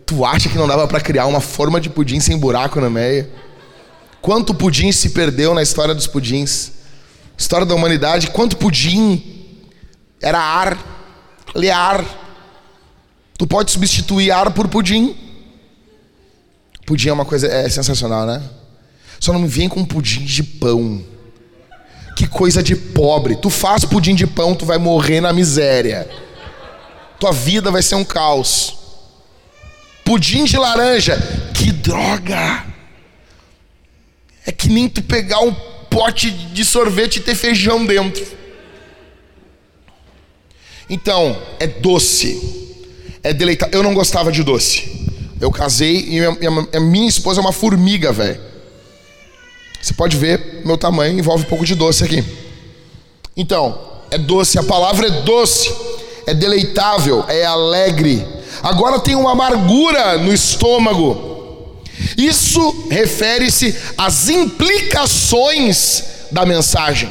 [0.06, 3.30] Tu acha que não dava para criar uma forma de pudim sem buraco na meia?
[4.22, 6.72] Quanto pudim se perdeu na história dos pudins?
[7.38, 9.24] História da humanidade, quanto pudim
[10.22, 10.78] era ar,
[11.56, 12.04] ali é ar.
[13.38, 15.16] Tu pode substituir ar por pudim.
[16.86, 18.44] Pudim é uma coisa é sensacional, né?
[19.20, 21.04] Só não me vem com pudim de pão.
[22.16, 23.38] Que coisa de pobre.
[23.38, 26.10] Tu faz pudim de pão, tu vai morrer na miséria.
[27.18, 28.78] Tua vida vai ser um caos.
[30.04, 31.18] Pudim de laranja,
[31.54, 32.66] que droga.
[34.50, 35.54] É que nem tu pegar um
[35.92, 38.26] pote de sorvete e ter feijão dentro.
[40.90, 42.82] Então, é doce.
[43.22, 43.76] É deleitável.
[43.78, 45.08] Eu não gostava de doce.
[45.40, 48.42] Eu casei e minha, minha, minha esposa é uma formiga, velho.
[49.80, 52.26] Você pode ver, meu tamanho envolve um pouco de doce aqui.
[53.38, 55.72] Então, é doce, a palavra é doce,
[56.26, 58.26] é deleitável, é alegre.
[58.64, 61.29] Agora tem uma amargura no estômago.
[62.20, 67.10] Isso refere-se às implicações da mensagem.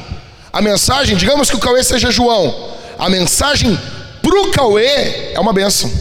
[0.53, 3.75] A mensagem, digamos que o Cauê seja João, a mensagem
[4.21, 5.91] para o Cauê é uma benção.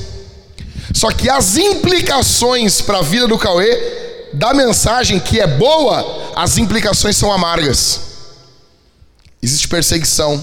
[0.92, 6.58] Só que as implicações para a vida do Cauê da mensagem que é boa, as
[6.58, 8.00] implicações são amargas.
[9.42, 10.38] Existe perseguição,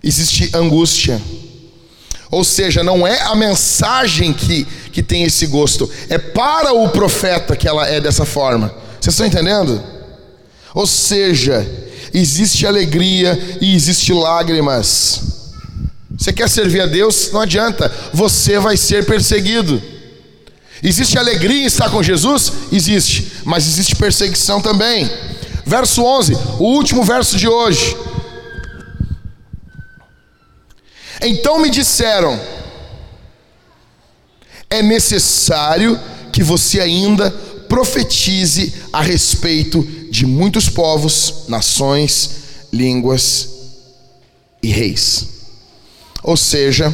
[0.00, 1.20] existe angústia.
[2.30, 7.56] Ou seja, não é a mensagem que, que tem esse gosto, é para o profeta
[7.56, 8.72] que ela é dessa forma.
[9.00, 9.82] Vocês estão entendendo?
[10.72, 11.66] Ou seja,
[12.14, 15.20] existe alegria e existe lágrimas.
[16.16, 17.32] Você quer servir a Deus?
[17.32, 19.82] Não adianta, você vai ser perseguido.
[20.80, 22.52] Existe alegria em estar com Jesus?
[22.70, 25.10] Existe, mas existe perseguição também.
[25.66, 27.96] Verso 11, o último verso de hoje.
[31.20, 32.38] Então me disseram:
[34.74, 35.98] é necessário
[36.32, 37.30] que você ainda
[37.68, 42.30] profetize a respeito de muitos povos, nações,
[42.72, 43.48] línguas
[44.62, 45.28] e reis.
[46.22, 46.92] Ou seja,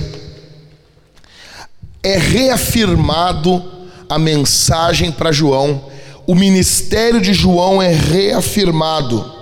[2.03, 3.63] é reafirmado
[4.09, 5.91] a mensagem para João,
[6.27, 9.41] o ministério de João é reafirmado.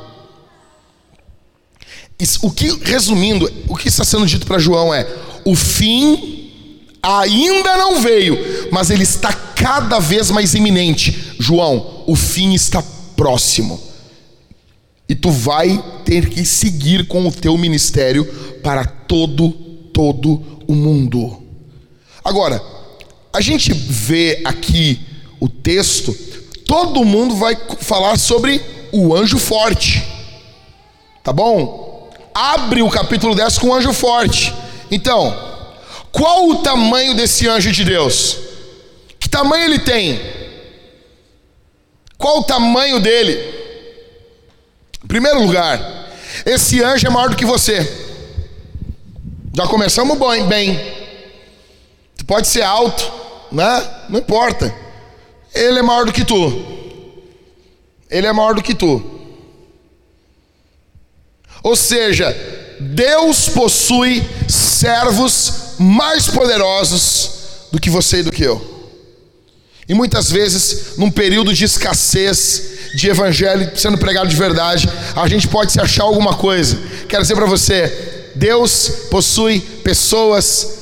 [2.43, 5.07] O que, resumindo, o que está sendo dito para João é:
[5.45, 6.38] o fim
[7.17, 11.35] ainda não veio, mas ele está cada vez mais iminente.
[11.39, 12.83] João, o fim está
[13.17, 13.81] próximo.
[15.09, 18.25] E tu vai ter que seguir com o teu ministério
[18.63, 19.51] para todo
[19.93, 21.43] todo o mundo.
[22.23, 22.63] Agora,
[23.33, 25.01] a gente vê aqui
[25.41, 26.15] o texto,
[26.65, 30.05] todo mundo vai falar sobre o anjo forte.
[31.25, 32.11] Tá bom?
[32.33, 34.55] Abre o capítulo 10 com o anjo forte.
[34.89, 35.48] Então,
[36.13, 38.39] qual o tamanho desse anjo de Deus?
[39.19, 40.21] Que tamanho ele tem?
[42.17, 43.39] Qual o tamanho dele?
[45.05, 46.09] Em primeiro lugar,
[46.45, 48.07] esse anjo é maior do que você.
[49.57, 50.79] Já começamos bem.
[52.17, 53.13] Tu pode ser alto,
[53.53, 54.05] né?
[54.09, 54.75] Não importa.
[55.55, 56.67] Ele é maior do que tu.
[58.11, 59.19] Ele é maior do que tu.
[61.63, 62.35] Ou seja,
[62.81, 67.31] Deus possui servos mais poderosos
[67.71, 68.79] do que você e do que eu.
[69.89, 72.63] E muitas vezes, num período de escassez,
[72.95, 76.79] de evangelho sendo pregado de verdade, a gente pode se achar alguma coisa.
[77.09, 80.75] Quero dizer para você: Deus possui pessoas,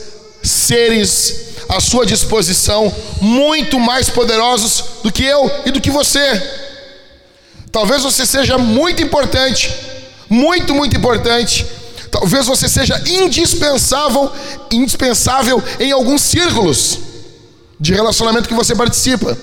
[0.42, 6.42] seres à sua disposição muito mais poderosos do que eu e do que você.
[7.70, 9.72] Talvez você seja muito importante,
[10.28, 11.66] muito, muito importante,
[12.10, 14.30] Talvez você seja indispensável,
[14.70, 16.98] indispensável em alguns círculos
[17.78, 19.36] de relacionamento que você participa.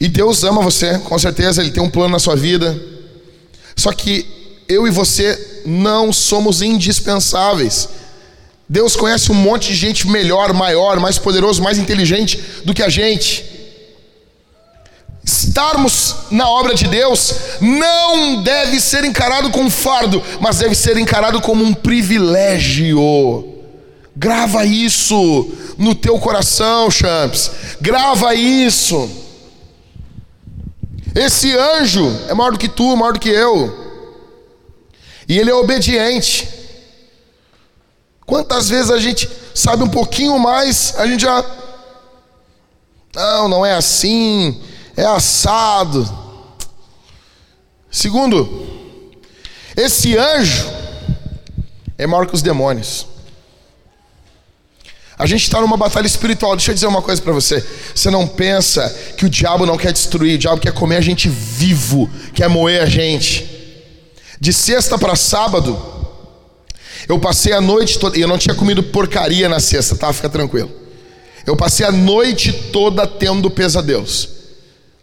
[0.00, 2.78] E Deus ama você, com certeza, Ele tem um plano na sua vida.
[3.74, 4.26] Só que
[4.68, 7.88] eu e você não somos indispensáveis.
[8.68, 12.88] Deus conhece um monte de gente melhor, maior, mais poderoso, mais inteligente do que a
[12.88, 13.47] gente
[15.28, 21.40] estarmos na obra de Deus não deve ser encarado como fardo, mas deve ser encarado
[21.40, 22.98] como um privilégio.
[24.16, 27.50] Grava isso no teu coração, champs.
[27.80, 29.08] Grava isso.
[31.14, 33.86] Esse anjo é maior do que tu, maior do que eu.
[35.28, 36.48] E ele é obediente.
[38.24, 41.44] Quantas vezes a gente sabe um pouquinho mais, a gente já.
[43.14, 44.58] Não, não é assim
[44.98, 46.12] é assado.
[47.88, 48.66] Segundo,
[49.76, 50.68] esse anjo
[51.96, 53.06] é maior que os demônios.
[55.16, 56.56] A gente está numa batalha espiritual.
[56.56, 57.64] Deixa eu dizer uma coisa para você.
[57.94, 61.28] Você não pensa que o diabo não quer destruir, o diabo quer comer a gente
[61.28, 63.48] vivo, quer moer a gente.
[64.40, 65.80] De sexta para sábado,
[67.08, 68.18] eu passei a noite toda.
[68.18, 70.12] E eu não tinha comido porcaria na sexta, tá?
[70.12, 70.72] Fica tranquilo.
[71.46, 74.37] Eu passei a noite toda tendo pesadelos.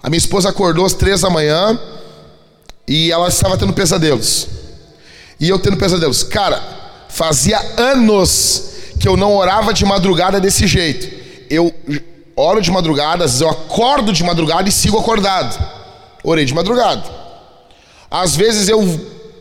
[0.05, 1.79] A minha esposa acordou às três da manhã
[2.87, 4.47] e ela estava tendo pesadelos.
[5.39, 6.21] E eu tendo pesadelos.
[6.21, 6.61] Cara,
[7.09, 11.09] fazia anos que eu não orava de madrugada desse jeito.
[11.49, 11.73] Eu
[12.35, 15.59] oro de madrugada, às vezes eu acordo de madrugada e sigo acordado.
[16.23, 17.03] Orei de madrugada.
[18.11, 18.83] Às vezes eu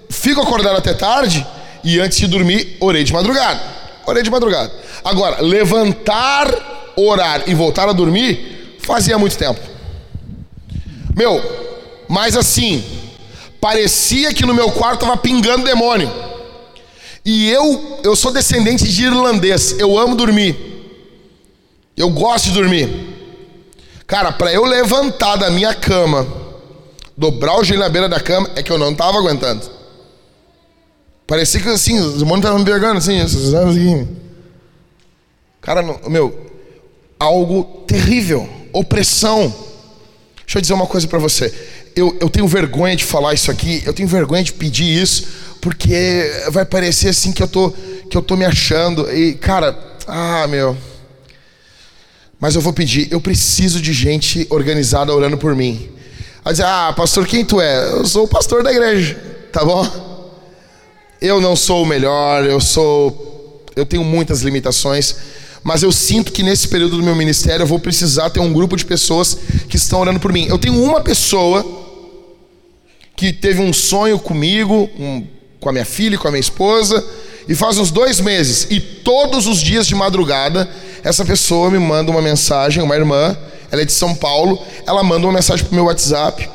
[0.09, 1.47] fico acordado até tarde
[1.85, 3.61] e antes de dormir, orei de madrugada.
[4.07, 4.73] Orei de madrugada.
[5.05, 9.74] Agora, levantar, orar e voltar a dormir, fazia muito tempo.
[11.17, 11.41] Meu,
[12.09, 12.85] mas assim,
[13.61, 16.11] parecia que no meu quarto estava pingando demônio.
[17.25, 20.57] E eu, eu sou descendente de irlandês, eu amo dormir.
[21.97, 23.15] Eu gosto de dormir.
[24.07, 26.27] Cara, para eu levantar da minha cama,
[27.17, 29.71] dobrar o joelho na beira da cama, é que eu não estava aguentando.
[31.27, 33.19] Parecia que assim, os demônios estavam me pegando assim.
[35.63, 36.39] Cara, meu,
[37.19, 39.53] algo terrível, opressão.
[40.45, 41.53] Deixa eu dizer uma coisa para você.
[41.97, 45.27] Eu, eu tenho vergonha de falar isso aqui, eu tenho vergonha de pedir isso,
[45.61, 47.73] porque vai parecer assim que eu tô,
[48.11, 49.11] que eu tô me achando.
[49.13, 49.77] E, cara,
[50.07, 50.77] ah, meu.
[52.39, 55.89] Mas eu vou pedir, eu preciso de gente organizada orando por mim.
[56.43, 57.93] Vai dizer, ah, pastor, quem tu é?
[57.93, 59.17] Eu sou o pastor da igreja,
[59.51, 60.31] tá bom?
[61.23, 63.65] Eu não sou o melhor, eu sou.
[63.75, 65.17] Eu tenho muitas limitações,
[65.65, 68.77] mas eu sinto que nesse período do meu ministério eu vou precisar ter um grupo
[68.77, 69.37] de pessoas
[69.69, 70.47] que estão orando por mim.
[70.47, 71.65] Eu tenho uma pessoa
[73.17, 75.27] que teve um sonho comigo, um,
[75.59, 77.03] com a minha filha com a minha esposa,
[77.49, 80.69] e faz uns dois meses, e todos os dias de madrugada,
[81.03, 83.37] essa pessoa me manda uma mensagem, uma irmã,
[83.71, 86.49] ela é de São Paulo, ela manda uma mensagem pro meu WhatsApp.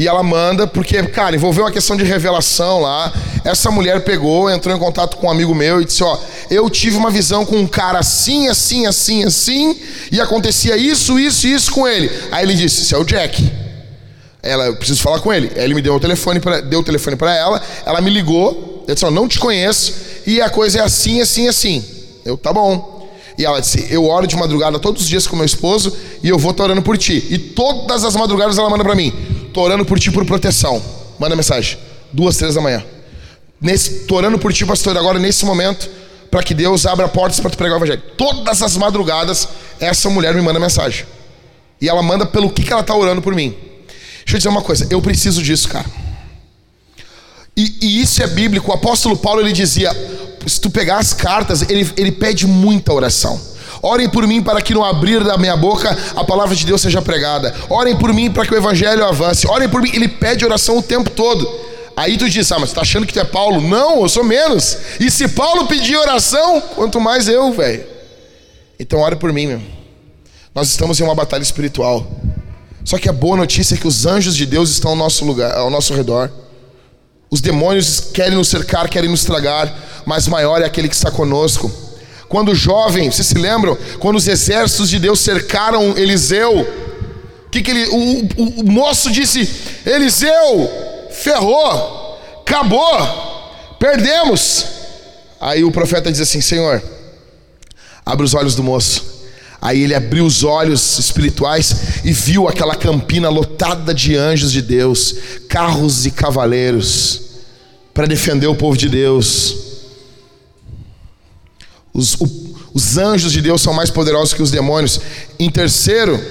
[0.00, 3.12] E ela manda, porque, cara, envolveu uma questão de revelação lá.
[3.44, 6.18] Essa mulher pegou, entrou em contato com um amigo meu e disse: Ó,
[6.50, 9.78] eu tive uma visão com um cara assim, assim, assim, assim,
[10.10, 12.10] e acontecia isso, isso e isso com ele.
[12.32, 13.46] Aí ele disse: Isso é o Jack.
[14.42, 15.52] Ela, eu preciso falar com ele.
[15.54, 18.86] Aí ele me deu o telefone, pra, deu o telefone para ela, ela me ligou,
[18.88, 19.92] eu disse: Não te conheço,
[20.26, 21.84] e a coisa é assim, assim, assim.
[22.24, 23.06] Eu, tá bom.
[23.36, 26.38] E ela disse: Eu oro de madrugada todos os dias com meu esposo e eu
[26.38, 27.26] vou estar orando por ti.
[27.28, 29.12] E todas as madrugadas ela manda para mim:
[29.52, 30.82] Tô orando por ti por proteção.
[31.18, 31.78] Manda mensagem.
[32.12, 32.84] Duas, três da manhã.
[33.60, 35.88] Nesse, tô orando por ti, pastor, agora nesse momento,
[36.30, 38.02] para que Deus abra portas para tu pregar o evangelho.
[38.16, 39.48] Todas as madrugadas,
[39.78, 41.04] essa mulher me manda mensagem.
[41.80, 43.54] E ela manda pelo que, que ela está orando por mim.
[44.18, 45.86] Deixa eu dizer uma coisa, eu preciso disso, cara.
[47.56, 48.70] E, e, isso é bíblico.
[48.70, 49.90] O apóstolo Paulo ele dizia:
[50.46, 53.40] se tu pegar as cartas, ele, ele pede muita oração.
[53.82, 57.00] Orem por mim para que no abrir da minha boca a palavra de Deus seja
[57.00, 57.54] pregada.
[57.68, 59.46] Orem por mim para que o evangelho avance.
[59.46, 59.90] Orem por mim.
[59.94, 61.48] Ele pede oração o tempo todo.
[61.96, 63.60] Aí tu diz: Ah, mas tu tá achando que tu é Paulo?
[63.60, 64.76] Não, eu sou menos.
[64.98, 67.84] E se Paulo pedir oração, quanto mais eu, velho.
[68.78, 69.60] Então ore por mim, meu.
[70.54, 72.06] Nós estamos em uma batalha espiritual.
[72.84, 75.56] Só que a boa notícia é que os anjos de Deus estão ao nosso lugar,
[75.56, 76.30] ao nosso redor.
[77.30, 79.72] Os demônios querem nos cercar, querem nos tragar,
[80.04, 81.70] mas maior é aquele que está conosco.
[82.30, 83.76] Quando jovem, vocês se lembram?
[83.98, 86.64] Quando os exércitos de Deus cercaram Eliseu,
[87.50, 89.50] que, que ele, o, o, o moço disse:
[89.84, 90.70] Eliseu,
[91.10, 94.64] ferrou, acabou, perdemos.
[95.40, 96.80] Aí o profeta diz assim: Senhor,
[98.06, 99.04] abre os olhos do moço.
[99.60, 101.74] Aí ele abriu os olhos espirituais
[102.04, 105.16] e viu aquela campina lotada de anjos de Deus,
[105.48, 107.22] carros e cavaleiros,
[107.92, 109.69] para defender o povo de Deus.
[111.92, 112.28] Os, o,
[112.72, 115.00] os anjos de Deus são mais poderosos que os demônios.
[115.38, 116.22] Em terceiro,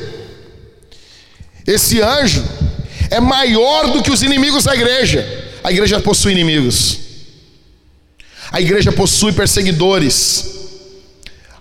[1.65, 2.43] esse anjo
[3.09, 5.25] é maior do que os inimigos da igreja.
[5.63, 6.99] A igreja possui inimigos,
[8.51, 10.57] a igreja possui perseguidores.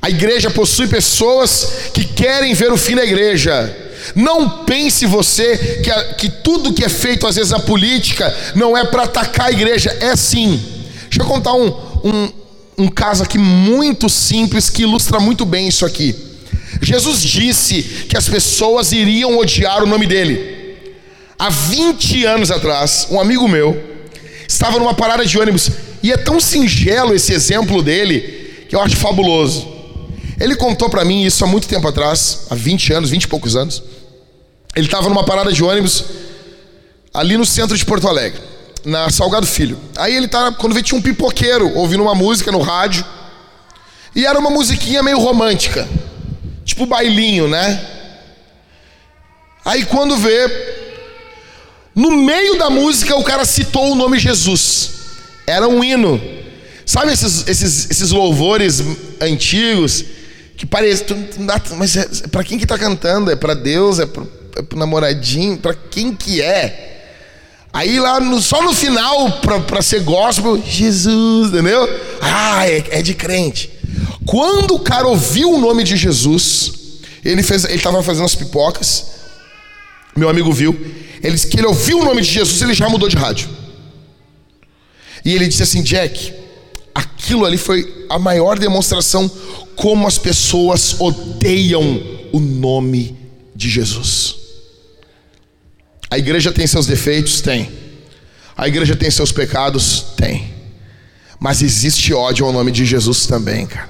[0.01, 3.77] A igreja possui pessoas que querem ver o fim da igreja.
[4.15, 8.77] Não pense você que, a, que tudo que é feito, às vezes, na política, não
[8.77, 9.95] é para atacar a igreja.
[10.01, 10.63] É sim.
[11.03, 11.69] Deixa eu contar um,
[12.05, 12.33] um,
[12.79, 16.15] um caso aqui muito simples que ilustra muito bem isso aqui.
[16.81, 20.77] Jesus disse que as pessoas iriam odiar o nome dele.
[21.37, 23.77] Há 20 anos atrás, um amigo meu
[24.47, 25.71] estava numa parada de ônibus
[26.03, 29.67] e é tão singelo esse exemplo dele que eu acho fabuloso.
[30.39, 33.57] Ele contou para mim isso há muito tempo atrás, há 20 anos, 20 e poucos
[33.57, 33.83] anos.
[34.77, 36.05] Ele estava numa parada de ônibus
[37.13, 38.41] ali no centro de Porto Alegre,
[38.89, 39.79] na Salgado Filho.
[39.97, 43.05] Aí ele tá, quando vê tinha um pipoqueiro ouvindo uma música no rádio.
[44.15, 45.87] E era uma musiquinha meio romântica,
[46.65, 47.87] tipo bailinho, né?
[49.65, 50.49] Aí quando vê
[51.95, 54.93] no meio da música o cara citou o nome Jesus.
[55.47, 56.21] Era um hino.
[56.87, 58.83] Sabe esses, esses, esses louvores
[59.21, 60.05] antigos
[60.57, 61.05] que parece.
[61.77, 63.31] Mas é, para quem que tá cantando?
[63.31, 63.99] É para Deus?
[63.99, 64.25] É para
[64.57, 65.59] é pro namoradinho?
[65.59, 66.88] Para quem que é?
[67.73, 71.89] Aí lá no, só no final, para ser gospel, Jesus, entendeu?
[72.21, 73.71] Ah, é, é, de crente.
[74.25, 76.73] Quando o cara ouviu o nome de Jesus,
[77.25, 79.07] ele fez, ele estava fazendo as pipocas.
[80.17, 80.73] Meu amigo viu.
[81.23, 83.49] Ele disse que ele ouviu o nome de Jesus, ele já mudou de rádio.
[85.25, 86.33] E ele disse assim, Jack,
[86.95, 89.31] aquilo ali foi a maior demonstração
[89.77, 92.03] como as pessoas odeiam
[92.33, 93.17] o nome
[93.55, 94.37] de Jesus.
[96.11, 97.41] A igreja tem seus defeitos?
[97.41, 97.71] Tem.
[98.57, 100.07] A igreja tem seus pecados?
[100.17, 100.53] Tem.
[101.39, 103.89] Mas existe ódio ao nome de Jesus também, cara.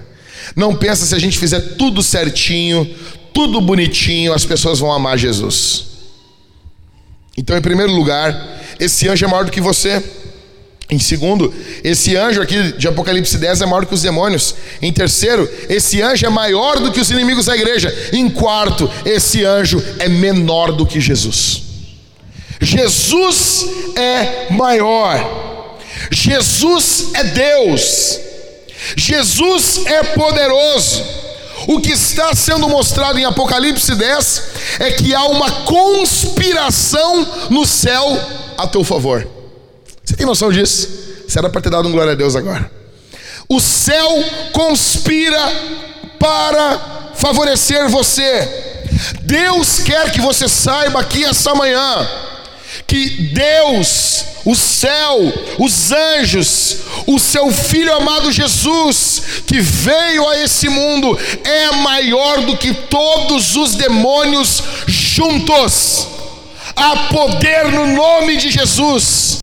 [0.55, 2.89] Não pensa se a gente fizer tudo certinho,
[3.33, 5.87] tudo bonitinho, as pessoas vão amar Jesus.
[7.37, 8.35] Então, em primeiro lugar,
[8.81, 10.03] esse anjo é maior do que você.
[10.91, 11.53] Em segundo,
[11.85, 14.55] esse anjo aqui de Apocalipse 10 é maior que os demônios.
[14.81, 17.95] Em terceiro, esse anjo é maior do que os inimigos da igreja.
[18.12, 21.68] Em quarto, esse anjo é menor do que Jesus.
[22.61, 25.79] Jesus é maior.
[26.11, 28.21] Jesus é Deus.
[28.97, 31.05] Jesus é poderoso.
[31.67, 34.43] O que está sendo mostrado em Apocalipse 10
[34.79, 38.19] é que há uma conspiração no céu
[38.57, 39.27] a teu favor.
[40.05, 40.89] Você tem noção disso?
[41.29, 42.71] Você era para ter dado um glória a Deus agora.
[43.49, 44.09] O céu
[44.53, 45.41] conspira
[46.19, 48.49] para favorecer você.
[49.23, 52.09] Deus quer que você saiba aqui essa manhã
[52.89, 60.70] que Deus, o céu, os anjos, o seu filho amado Jesus, que veio a esse
[60.70, 66.09] mundo, é maior do que todos os demônios juntos.
[66.74, 69.41] Há poder no nome de Jesus.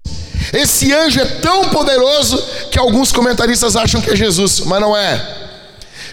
[0.51, 5.23] Esse anjo é tão poderoso que alguns comentaristas acham que é Jesus, mas não é.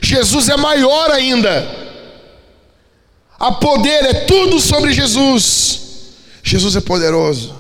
[0.02, 1.66] Jesus é maior ainda.
[3.40, 5.91] A poder é tudo sobre Jesus.
[6.52, 7.54] Jesus é poderoso.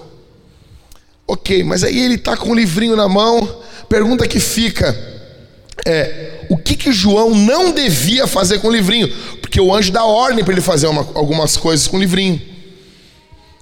[1.26, 3.62] Ok, mas aí ele está com o livrinho na mão.
[3.88, 4.94] Pergunta que fica
[5.86, 9.08] é: o que que João não devia fazer com o livrinho?
[9.40, 12.38] Porque o anjo dá ordem para ele fazer uma, algumas coisas com o livrinho.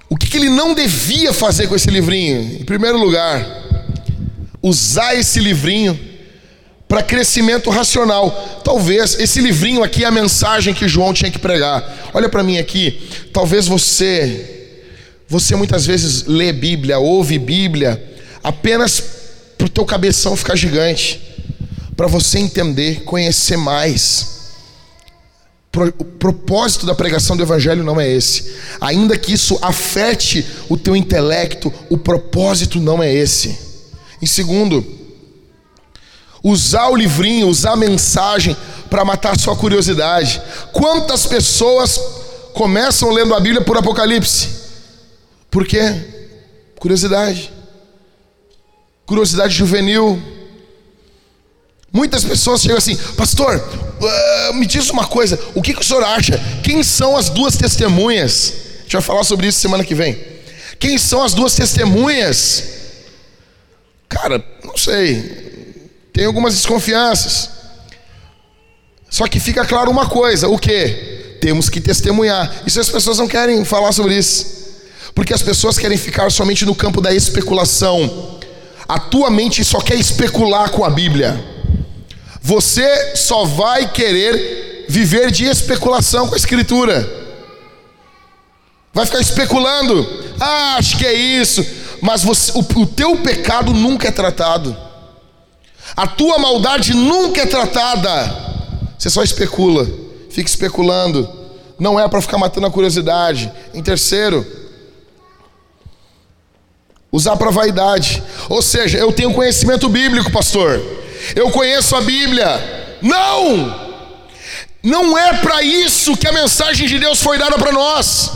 [0.09, 2.59] O que, que ele não devia fazer com esse livrinho?
[2.59, 3.47] Em primeiro lugar,
[4.61, 5.97] usar esse livrinho
[6.89, 8.61] para crescimento racional.
[8.65, 12.11] Talvez esse livrinho aqui é a mensagem que João tinha que pregar.
[12.13, 13.01] Olha para mim aqui.
[13.31, 14.60] Talvez você,
[15.31, 19.01] você muitas vezes lê Bíblia, ouve Bíblia, apenas
[19.57, 21.21] para o teu cabeção ficar gigante,
[21.95, 24.41] para você entender, conhecer mais.
[25.97, 28.53] O propósito da pregação do Evangelho não é esse.
[28.81, 33.57] Ainda que isso afete o teu intelecto, o propósito não é esse.
[34.21, 34.85] Em segundo,
[36.43, 38.53] usar o livrinho, usar a mensagem
[38.89, 40.41] para matar sua curiosidade.
[40.73, 41.97] Quantas pessoas
[42.53, 44.60] começam lendo a Bíblia por Apocalipse?
[45.51, 45.93] Por quê?
[46.79, 47.51] Curiosidade.
[49.05, 50.19] Curiosidade juvenil.
[51.93, 56.03] Muitas pessoas chegam assim, pastor, uh, me diz uma coisa, o que, que o senhor
[56.03, 56.39] acha?
[56.63, 58.53] Quem são as duas testemunhas?
[58.79, 60.17] A gente vai falar sobre isso semana que vem.
[60.79, 62.63] Quem são as duas testemunhas?
[64.07, 65.51] Cara, não sei
[66.13, 67.49] tem algumas desconfianças.
[69.09, 71.37] Só que fica claro uma coisa: o que?
[71.41, 72.63] Temos que testemunhar.
[72.65, 74.60] E se as pessoas não querem falar sobre isso?
[75.13, 78.39] Porque as pessoas querem ficar somente no campo da especulação.
[78.87, 81.43] A tua mente só quer especular com a Bíblia.
[82.41, 87.09] Você só vai querer viver de especulação com a Escritura.
[88.93, 90.05] Vai ficar especulando.
[90.39, 91.65] Ah, acho que é isso.
[92.01, 94.75] Mas você, o, o teu pecado nunca é tratado.
[95.95, 98.35] A tua maldade nunca é tratada.
[98.97, 99.87] Você só especula,
[100.29, 101.29] fica especulando.
[101.79, 103.51] Não é para ficar matando a curiosidade.
[103.73, 104.45] Em terceiro,
[107.11, 108.23] usar para vaidade.
[108.49, 110.81] Ou seja, eu tenho conhecimento bíblico, pastor.
[111.35, 112.97] Eu conheço a Bíblia.
[113.01, 113.91] Não!
[114.83, 118.31] Não é para isso que a mensagem de Deus foi dada para nós.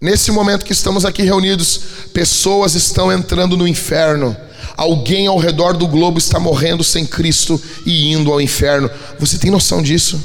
[0.00, 1.80] Nesse momento que estamos aqui reunidos,
[2.12, 4.36] pessoas estão entrando no inferno
[4.76, 8.90] Alguém ao redor do globo está morrendo sem Cristo e indo ao inferno.
[9.18, 10.20] Você tem noção disso?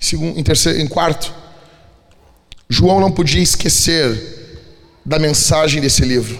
[0.00, 1.32] Segundo, em, terceiro, em quarto,
[2.68, 4.60] João não podia esquecer
[5.04, 6.38] da mensagem desse livro.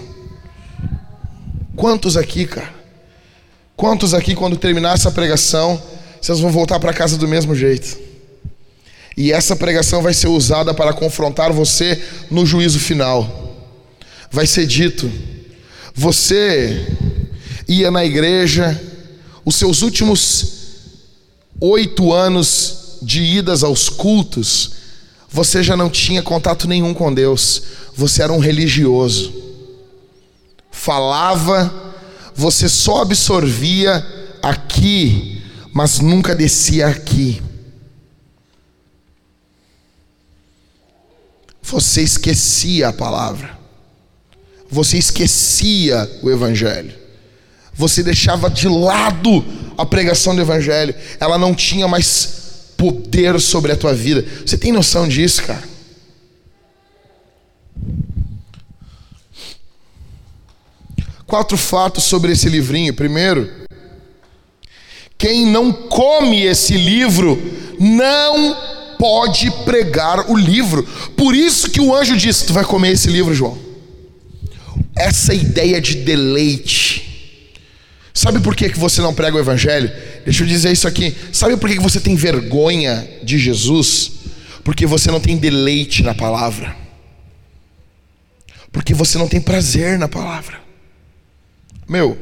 [1.75, 2.75] Quantos aqui, cara?
[3.75, 5.81] Quantos aqui, quando terminar essa pregação,
[6.21, 7.97] vocês vão voltar para casa do mesmo jeito?
[9.15, 13.47] E essa pregação vai ser usada para confrontar você no juízo final
[14.31, 15.11] vai ser dito:
[15.93, 16.87] você
[17.67, 18.79] ia na igreja,
[19.45, 20.57] os seus últimos
[21.59, 24.71] oito anos de idas aos cultos,
[25.29, 27.63] você já não tinha contato nenhum com Deus,
[27.95, 29.33] você era um religioso,
[30.71, 31.93] falava,
[32.35, 34.05] você só absorvia
[34.41, 37.41] aqui, mas nunca descia aqui.
[41.61, 43.57] Você esquecia a palavra.
[44.69, 46.93] Você esquecia o Evangelho,
[47.73, 49.45] você deixava de lado
[49.77, 52.46] a pregação do Evangelho, ela não tinha mais
[52.77, 54.25] poder sobre a tua vida.
[54.45, 55.63] Você tem noção disso, cara?
[61.25, 62.93] Quatro fatos sobre esse livrinho.
[62.93, 63.51] Primeiro,
[65.17, 67.37] quem não come esse livro
[67.79, 68.55] não
[68.97, 70.83] pode pregar o livro.
[71.17, 73.67] Por isso que o anjo disse: Tu vai comer esse livro, João
[74.97, 77.06] essa ideia de deleite.
[78.17, 79.91] Sabe por que, que você não prega o Evangelho?
[80.25, 81.15] Deixa eu dizer isso aqui.
[81.31, 84.11] Sabe por que, que você tem vergonha de Jesus?
[84.63, 86.75] Porque você não tem deleite na palavra.
[88.71, 90.59] Porque você não tem prazer na palavra.
[91.87, 92.17] Meu,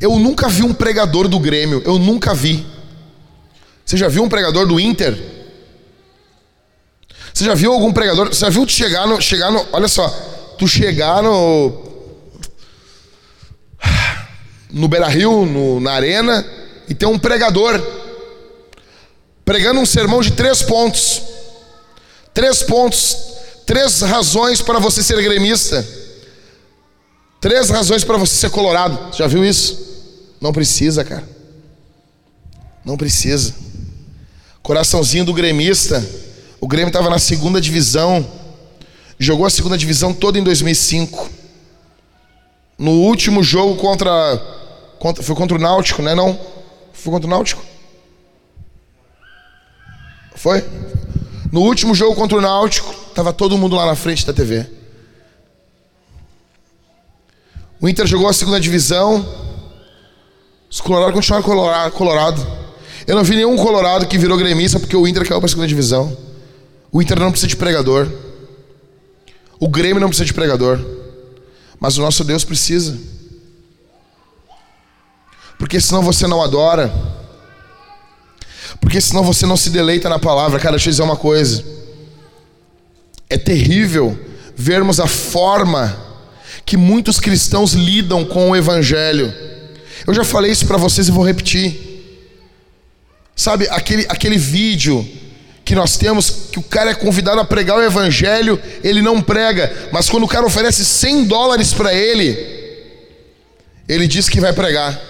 [0.00, 2.64] Eu nunca vi um pregador do Grêmio, eu nunca vi.
[3.84, 5.18] Você já viu um pregador do Inter?
[7.32, 8.28] Você já viu algum pregador?
[8.28, 10.08] Você já viu chegar no, chegar no, olha só,
[10.56, 11.93] tu chegar no
[14.74, 16.44] no Beira-Rio, no, na arena
[16.88, 17.80] e ter um pregador
[19.44, 21.22] pregando um sermão de três pontos.
[22.34, 23.16] Três pontos,
[23.64, 25.86] três razões para você ser gremista.
[27.40, 29.14] Três razões para você ser colorado.
[29.16, 29.78] Já viu isso?
[30.40, 31.28] Não precisa, cara.
[32.84, 33.54] Não precisa.
[34.60, 36.04] Coraçãozinho do gremista.
[36.60, 38.26] O Grêmio estava na segunda divisão.
[39.20, 41.30] Jogou a segunda divisão toda em 2005.
[42.76, 44.10] No último jogo contra,
[45.04, 46.14] contra foi contra o Náutico, né?
[46.14, 46.40] Não?
[46.94, 47.62] Foi contra o Náutico?
[50.34, 50.64] Foi?
[51.52, 54.66] No último jogo contra o Náutico, estava todo mundo lá na frente da TV.
[57.78, 59.28] O Inter jogou a segunda divisão.
[60.70, 62.46] Os Colorados continuaram colorado.
[63.06, 65.68] Eu não vi nenhum Colorado que virou gremista porque o Inter caiu para a segunda
[65.68, 66.16] divisão.
[66.90, 68.10] O Inter não precisa de pregador.
[69.60, 70.82] O Grêmio não precisa de pregador.
[71.78, 72.98] Mas o nosso Deus precisa.
[75.58, 76.92] Porque senão você não adora.
[78.80, 80.58] Porque senão você não se deleita na palavra.
[80.58, 81.64] Cara, deixa eu dizer uma coisa.
[83.28, 84.18] É terrível
[84.56, 85.96] vermos a forma
[86.64, 89.32] que muitos cristãos lidam com o evangelho.
[90.06, 91.94] Eu já falei isso para vocês e vou repetir.
[93.36, 95.06] Sabe, aquele, aquele vídeo
[95.64, 99.88] que nós temos, que o cara é convidado a pregar o evangelho, ele não prega,
[99.90, 102.36] mas quando o cara oferece 100 dólares para ele,
[103.88, 105.00] ele diz que vai pregar.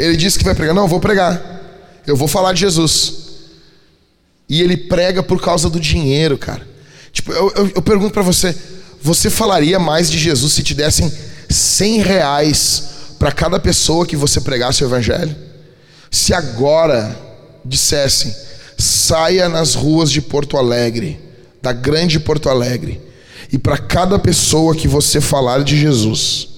[0.00, 0.74] Ele diz que vai pregar.
[0.74, 1.60] Não, eu vou pregar.
[2.06, 3.14] Eu vou falar de Jesus.
[4.48, 6.66] E ele prega por causa do dinheiro, cara.
[7.12, 8.56] Tipo, eu, eu, eu pergunto para você:
[9.02, 11.12] você falaria mais de Jesus se te dessem
[11.50, 12.84] 100 reais
[13.18, 15.36] para cada pessoa que você pregasse o Evangelho?
[16.10, 17.14] Se agora
[17.62, 18.34] dissessem,
[18.78, 21.20] saia nas ruas de Porto Alegre,
[21.60, 23.00] da grande Porto Alegre,
[23.52, 26.48] e para cada pessoa que você falar de Jesus,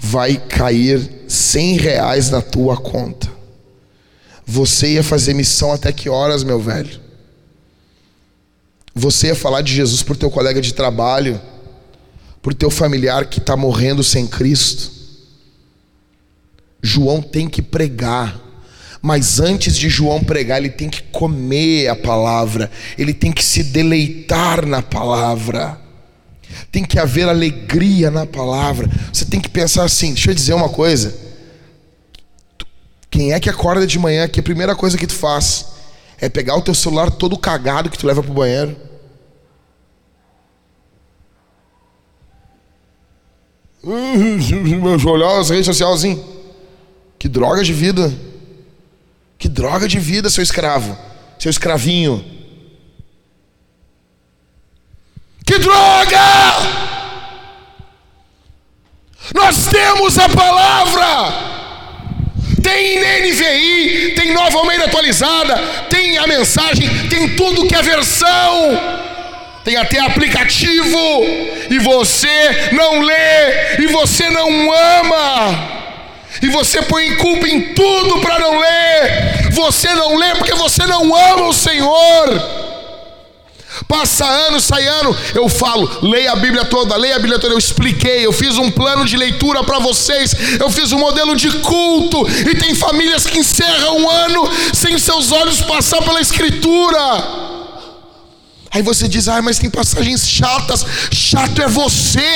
[0.00, 3.28] vai cair 100 reais na tua conta.
[4.44, 6.98] Você ia fazer missão até que horas, meu velho?
[8.94, 11.40] Você ia falar de Jesus para o teu colega de trabalho?
[12.42, 14.90] por teu familiar que está morrendo sem Cristo.
[16.82, 18.40] João tem que pregar,
[19.02, 23.62] mas antes de João pregar, ele tem que comer a palavra, ele tem que se
[23.62, 25.78] deleitar na palavra,
[26.70, 28.88] tem que haver alegria na palavra.
[29.12, 31.14] Você tem que pensar assim: deixa eu dizer uma coisa.
[33.10, 35.66] Quem é que acorda de manhã que a primeira coisa que tu faz
[36.20, 38.76] é pegar o teu celular todo cagado que tu leva para o banheiro?
[45.08, 46.22] Olhar as redes sociais assim.
[47.18, 48.12] Que droga de vida.
[49.38, 50.96] Que droga de vida, seu escravo.
[51.38, 52.24] Seu escravinho.
[55.50, 56.20] Que droga!
[59.34, 61.50] Nós temos a palavra.
[62.62, 65.56] Tem NVI, tem Nova Almeida atualizada,
[65.90, 69.00] tem a mensagem, tem tudo que é versão
[69.64, 70.98] tem até aplicativo,
[71.68, 75.68] e você não lê, e você não ama,
[76.40, 81.14] e você põe culpa em tudo para não ler, você não lê porque você não
[81.14, 82.69] ama o Senhor.
[83.90, 87.52] Passa ano, sai ano, eu falo, leia a Bíblia toda, leia a Bíblia toda.
[87.52, 91.50] Eu expliquei, eu fiz um plano de leitura para vocês, eu fiz um modelo de
[91.58, 97.00] culto, e tem famílias que encerram um ano sem seus olhos passar pela Escritura.
[98.70, 100.86] Aí você diz, ah, mas tem passagens chatas.
[101.10, 102.30] Chato é você.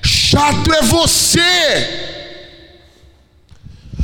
[0.00, 2.08] Chato é você.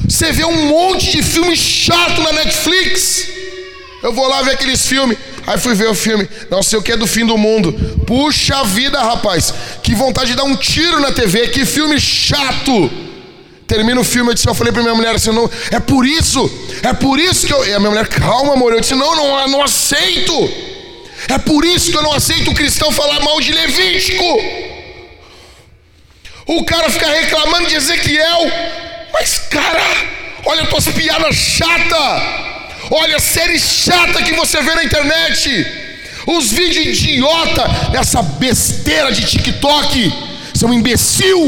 [0.06, 3.26] Você vê um monte de filme chato na Netflix.
[4.02, 5.16] Eu vou lá ver aqueles filmes.
[5.46, 7.72] Aí fui ver o filme, não sei o que é do fim do mundo.
[8.06, 9.54] Puxa vida, rapaz.
[9.82, 11.48] Que vontade de dar um tiro na TV.
[11.48, 12.90] Que filme chato.
[13.66, 16.48] Termina o filme, eu disse, eu falei pra minha mulher assim, não, é por isso,
[16.84, 17.66] é por isso que eu.
[17.66, 18.72] E a minha mulher, calma, amor.
[18.72, 20.32] Eu disse, não, não, não aceito.
[21.28, 24.24] É por isso que eu não aceito o cristão falar mal de Levítico.
[26.46, 28.40] O cara fica reclamando de Ezequiel,
[29.12, 29.82] mas cara,
[30.44, 32.55] olha tuas piadas chata.
[32.90, 35.66] Olha a série chata que você vê na internet.
[36.26, 40.12] Os vídeos idiota dessa besteira de TikTok.
[40.54, 41.38] São um imbecil.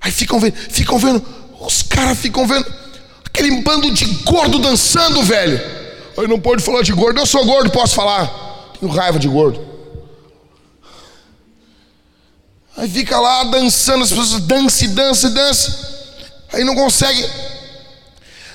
[0.00, 1.22] Aí ficam vendo, ficam vendo,
[1.60, 2.66] os caras ficam vendo
[3.24, 5.60] aquele bando de gordo dançando, velho.
[6.16, 7.20] Aí não pode falar de gordo.
[7.20, 8.26] Eu sou gordo, posso falar.
[8.78, 9.68] Tenho raiva de gordo.
[12.76, 15.74] Aí fica lá dançando, as pessoas dançam, dançam, dançam.
[16.52, 17.22] Aí não consegue,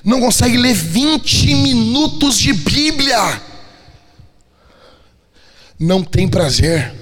[0.05, 3.41] não consegue ler 20 minutos de Bíblia.
[5.79, 6.93] Não tem prazer.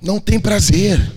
[0.00, 1.12] Não tem prazer.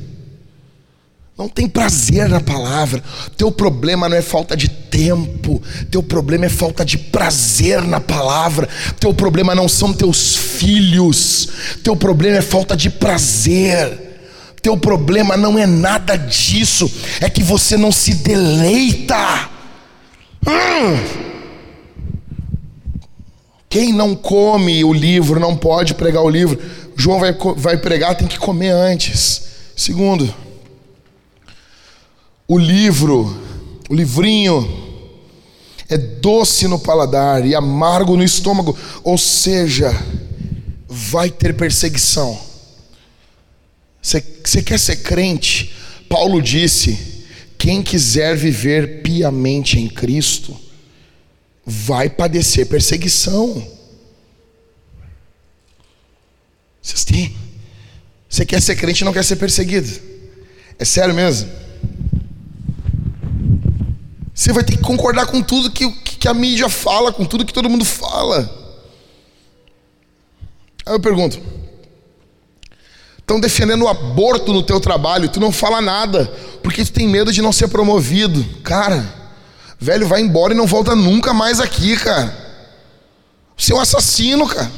[1.37, 3.01] Não tem prazer na palavra.
[3.37, 5.61] Teu problema não é falta de tempo.
[5.89, 8.67] Teu problema é falta de prazer na palavra.
[8.99, 11.47] Teu problema não são teus filhos.
[11.81, 14.11] Teu problema é falta de prazer.
[14.61, 16.91] Teu problema não é nada disso.
[17.21, 19.52] É que você não se deleita.
[23.69, 26.59] Quem não come o livro não pode pregar o livro.
[26.95, 29.43] João vai, vai pregar, tem que comer antes.
[29.75, 30.31] Segundo,
[32.47, 33.35] o livro,
[33.89, 34.83] o livrinho,
[35.89, 39.91] é doce no paladar e amargo no estômago, ou seja,
[40.87, 42.39] vai ter perseguição.
[44.01, 45.73] Você quer ser crente?
[46.07, 47.12] Paulo disse:
[47.63, 50.53] quem quiser viver piamente em Cristo,
[51.65, 53.65] vai padecer perseguição.
[56.81, 57.33] Vocês têm?
[58.27, 59.89] Você quer ser crente e não quer ser perseguido?
[60.77, 61.49] É sério mesmo?
[64.33, 67.53] Você vai ter que concordar com tudo que, que a mídia fala, com tudo que
[67.53, 68.41] todo mundo fala.
[70.85, 71.41] Aí eu pergunto:
[73.23, 77.31] estão defendendo o aborto no teu trabalho, tu não fala nada, porque tu tem medo
[77.31, 78.45] de não ser promovido.
[78.61, 79.03] Cara,
[79.79, 82.43] velho, vai embora e não volta nunca mais aqui, cara.
[83.57, 84.71] Você é um assassino, cara.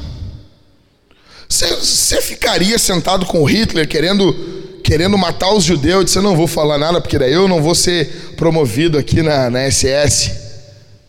[1.48, 4.34] Você, ficaria sentado com Hitler querendo
[4.82, 8.34] querendo matar os judeus, disse: não vou falar nada, porque daí eu não vou ser
[8.36, 10.32] promovido aqui na, na SS.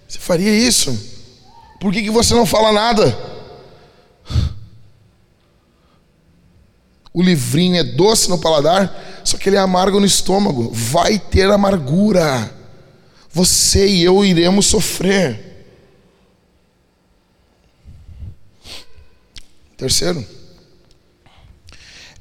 [0.08, 0.98] Você faria isso?
[1.80, 3.16] Por que, que você não fala nada?
[7.18, 10.70] O livrinho é doce no paladar, só que ele é amargo no estômago.
[10.72, 12.56] Vai ter amargura.
[13.32, 15.66] Você e eu iremos sofrer.
[19.76, 20.24] Terceiro,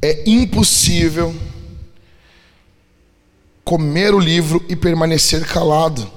[0.01, 1.37] é impossível
[3.63, 6.11] comer o livro e permanecer calado.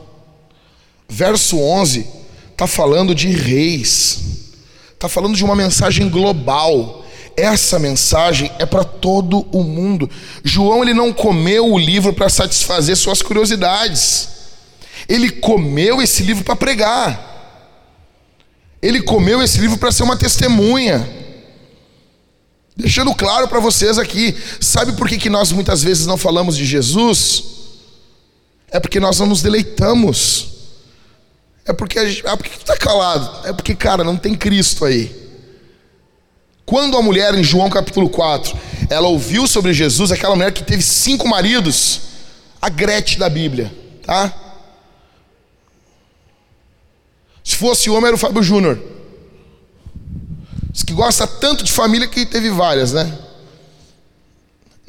[1.10, 2.08] Verso 11
[2.54, 4.22] está falando de reis,
[4.94, 7.06] está falando de uma mensagem global.
[7.40, 10.10] Essa mensagem é para todo o mundo.
[10.44, 14.28] João ele não comeu o livro para satisfazer suas curiosidades.
[15.08, 17.28] Ele comeu esse livro para pregar.
[18.82, 21.10] Ele comeu esse livro para ser uma testemunha.
[22.76, 26.66] Deixando claro para vocês aqui, sabe por que, que nós muitas vezes não falamos de
[26.66, 27.44] Jesus?
[28.70, 30.48] É porque nós não nos deleitamos.
[31.66, 33.48] É porque, é porque tu está calado.
[33.48, 35.19] É porque, cara, não tem Cristo aí.
[36.70, 38.56] Quando a mulher em João capítulo 4,
[38.92, 42.02] ela ouviu sobre Jesus, aquela mulher que teve cinco maridos,
[42.62, 44.32] a Grete da Bíblia, tá?
[47.44, 48.80] Se fosse homem, era o Fábio Júnior.
[50.86, 53.18] Que gosta tanto de família que teve várias, né?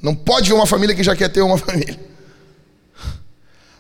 [0.02, 1.98] Não pode ver uma família que já quer ter uma família.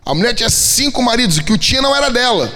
[0.06, 2.50] A mulher tinha cinco maridos, e que o tinha não era dela.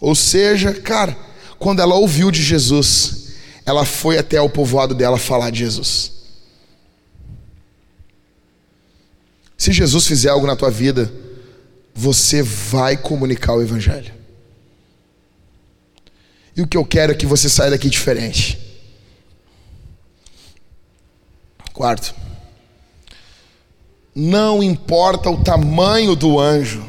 [0.00, 1.16] Ou seja, cara,
[1.58, 3.21] quando ela ouviu de Jesus,
[3.64, 6.12] ela foi até o povoado dela falar de Jesus.
[9.56, 11.12] Se Jesus fizer algo na tua vida,
[11.94, 14.12] você vai comunicar o Evangelho.
[16.56, 18.58] E o que eu quero é que você saia daqui diferente.
[21.72, 22.14] Quarto,
[24.14, 26.86] não importa o tamanho do anjo,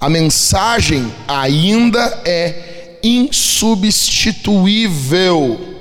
[0.00, 5.77] a mensagem ainda é insubstituível.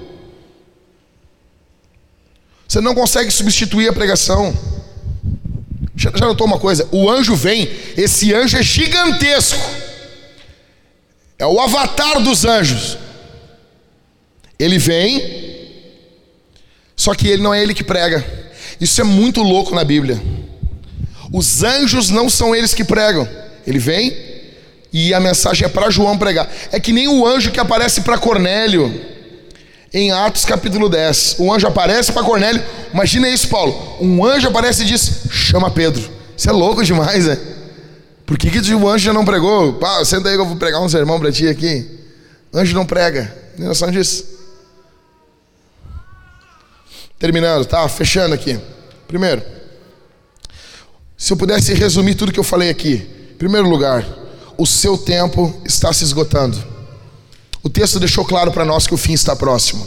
[2.67, 4.57] Você não consegue substituir a pregação.
[5.95, 6.87] Já, já notou uma coisa?
[6.91, 9.59] O anjo vem, esse anjo é gigantesco.
[11.39, 12.97] É o avatar dos anjos.
[14.59, 15.21] Ele vem,
[16.95, 18.25] só que ele não é ele que prega.
[18.81, 20.21] Isso é muito louco na Bíblia.
[21.31, 23.27] Os anjos não são eles que pregam.
[23.65, 24.15] Ele vem
[24.91, 26.49] e a mensagem é para João pregar.
[26.71, 29.16] É que nem o anjo que aparece para Cornélio
[29.97, 31.37] em Atos capítulo 10.
[31.39, 32.63] O anjo aparece para Cornélio.
[32.93, 33.97] Imagina isso, Paulo.
[33.99, 36.07] Um anjo aparece e diz: chama Pedro.
[36.37, 37.37] Isso é louco demais, né?
[38.23, 39.73] Por que, que o anjo já não pregou?
[39.73, 41.99] Pá, senta aí que eu vou pregar um sermão para ti aqui.
[42.53, 43.25] Anjo não prega.
[43.55, 44.23] Tem noção disso?
[47.17, 47.87] Terminando, tá?
[47.89, 48.59] Fechando aqui.
[49.07, 49.41] Primeiro,
[51.17, 52.97] se eu pudesse resumir tudo que eu falei aqui.
[53.39, 54.05] Primeiro lugar,
[54.57, 56.76] o seu tempo está se esgotando.
[57.67, 59.85] O texto deixou claro para nós que o fim está próximo.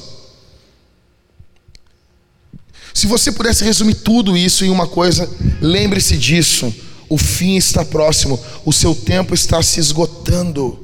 [2.92, 5.26] Se você pudesse resumir tudo isso em uma coisa,
[5.62, 6.74] lembre-se disso.
[7.08, 10.78] O fim está próximo, o seu tempo está se esgotando.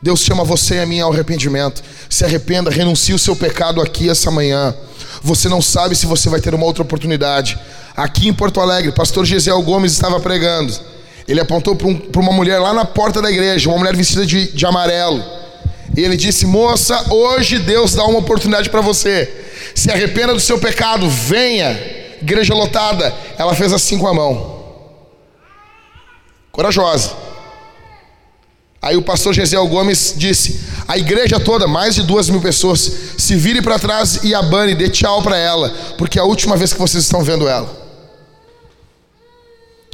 [0.00, 1.82] Deus chama você e a mim ao arrependimento.
[2.08, 4.72] Se arrependa, renuncie o seu pecado aqui essa manhã.
[5.20, 7.58] Você não sabe se você vai ter uma outra oportunidade.
[7.96, 10.72] Aqui em Porto Alegre, pastor Gesiel Gomes estava pregando.
[11.26, 14.52] Ele apontou para um, uma mulher lá na porta da igreja, uma mulher vestida de,
[14.52, 15.42] de amarelo.
[15.96, 19.30] E ele disse: Moça, hoje Deus dá uma oportunidade para você.
[19.74, 21.70] Se arrependa do seu pecado, venha.
[22.20, 23.14] Igreja lotada.
[23.38, 24.54] Ela fez assim com a mão.
[26.50, 27.12] Corajosa.
[28.80, 32.80] Aí o pastor Gesiel Gomes disse: A igreja toda, mais de duas mil pessoas,
[33.16, 36.72] se vire para trás e abane, dê tchau para ela, porque é a última vez
[36.72, 37.82] que vocês estão vendo ela.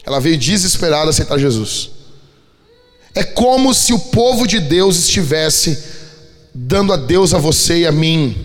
[0.04, 1.99] Ela veio desesperada aceitar Jesus.
[3.14, 5.90] É como se o povo de Deus estivesse
[6.54, 8.36] dando a Deus a você e a mim.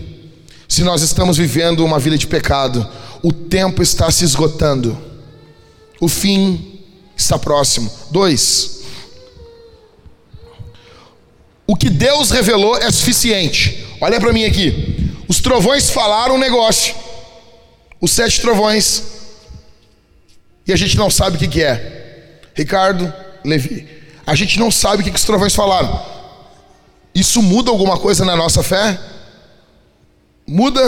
[0.68, 2.88] Se nós estamos vivendo uma vida de pecado,
[3.22, 4.98] o tempo está se esgotando.
[6.00, 6.80] O fim
[7.16, 7.90] está próximo.
[8.10, 8.80] Dois.
[11.66, 13.86] O que Deus revelou é suficiente.
[14.00, 15.14] Olha para mim aqui.
[15.28, 16.94] Os trovões falaram um negócio.
[18.00, 19.02] Os sete trovões.
[20.66, 22.40] E a gente não sabe o que, que é.
[22.54, 23.12] Ricardo,
[23.44, 23.95] Levi.
[24.26, 26.04] A gente não sabe o que, os trovões falaram.
[27.14, 28.98] Isso muda alguma coisa na nossa fé?
[30.46, 30.80] Muda?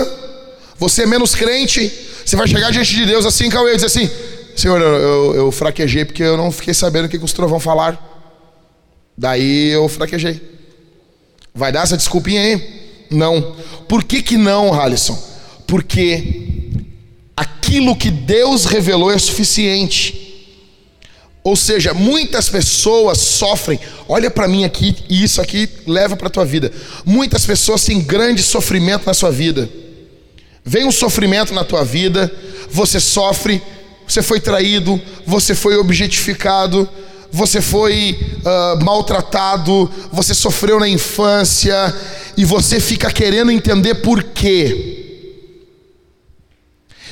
[0.77, 1.89] Você é menos crente?
[2.25, 4.11] Você vai chegar diante de Deus assim, Cauê, e dizer assim:
[4.57, 7.63] Senhor, eu, eu, eu, fraquejei porque eu não fiquei sabendo o que, que os trovões
[7.63, 7.97] falaram.
[9.17, 10.41] Daí eu fraquejei.
[11.55, 13.07] Vai dar essa desculpinha aí?
[13.11, 13.57] Não.
[13.89, 15.17] Por que, que não, Halisson?
[15.67, 16.71] Porque
[17.37, 20.18] aquilo que Deus revelou é suficiente.
[21.49, 23.81] Ou seja, muitas pessoas sofrem.
[24.07, 26.71] Olha para mim aqui e isso aqui leva para a tua vida.
[27.07, 29.67] Muitas pessoas têm grande sofrimento na sua vida.
[30.63, 32.31] Vem um sofrimento na tua vida,
[32.71, 33.63] você sofre,
[34.07, 36.87] você foi traído, você foi objetificado,
[37.33, 41.95] você foi uh, maltratado, você sofreu na infância
[42.37, 44.98] e você fica querendo entender por quê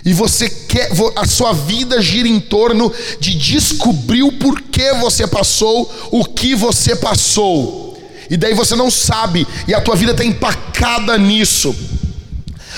[0.06, 5.92] e você quer, a sua vida gira em torno de descobrir o porquê você passou
[6.12, 7.98] o que você passou.
[8.30, 11.74] E daí você não sabe, e a tua vida está empacada nisso.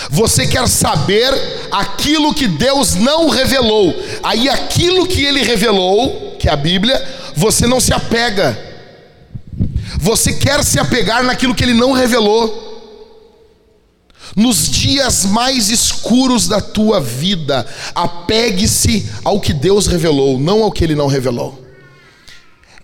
[0.09, 1.35] Você quer saber
[1.70, 3.95] aquilo que Deus não revelou.
[4.22, 7.07] Aí aquilo que ele revelou, que é a Bíblia,
[7.37, 8.59] você não se apega.
[9.99, 12.67] Você quer se apegar naquilo que ele não revelou.
[14.37, 20.85] Nos dias mais escuros da tua vida, apegue-se ao que Deus revelou, não ao que
[20.85, 21.68] Ele não revelou.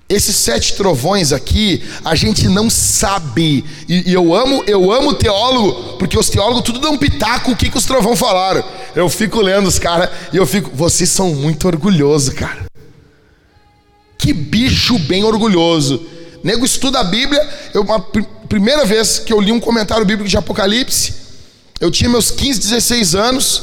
[0.07, 3.65] Esses sete trovões aqui, a gente não sabe.
[3.89, 7.71] E, e, eu amo, eu amo teólogo, porque os teólogos tudo dão pitaco o que,
[7.71, 8.63] que os trovões falaram.
[8.95, 12.67] Eu fico lendo os caras e eu fico, vocês são muito orgulhosos, cara.
[14.19, 16.07] Que bicho bem orgulhoso.
[16.43, 17.41] Nego estuda a Bíblia.
[17.73, 21.15] Eu, a pr primeira vez que eu li um comentário bíblico de Apocalipse,
[21.85, 23.63] eu tinha meus 15, 16 anos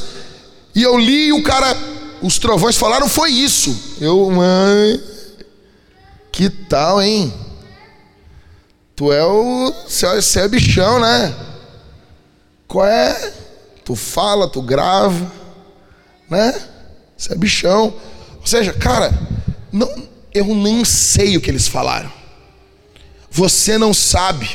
[0.72, 1.76] e eu li e o cara,
[2.22, 3.96] os trovões falaram, foi isso.
[4.00, 5.02] Eu, mãe,
[6.30, 7.34] que tal, hein?
[8.94, 9.74] Tu é o.
[9.88, 11.34] Você é, é bichão, né?
[12.68, 13.32] Qual é?
[13.84, 15.32] Tu fala, tu grava,
[16.30, 16.62] né?
[17.18, 17.92] Você é bichão.
[18.38, 19.12] Ou seja, cara,
[19.72, 19.92] não,
[20.32, 22.12] eu nem sei o que eles falaram.
[23.32, 24.48] Você não sabe.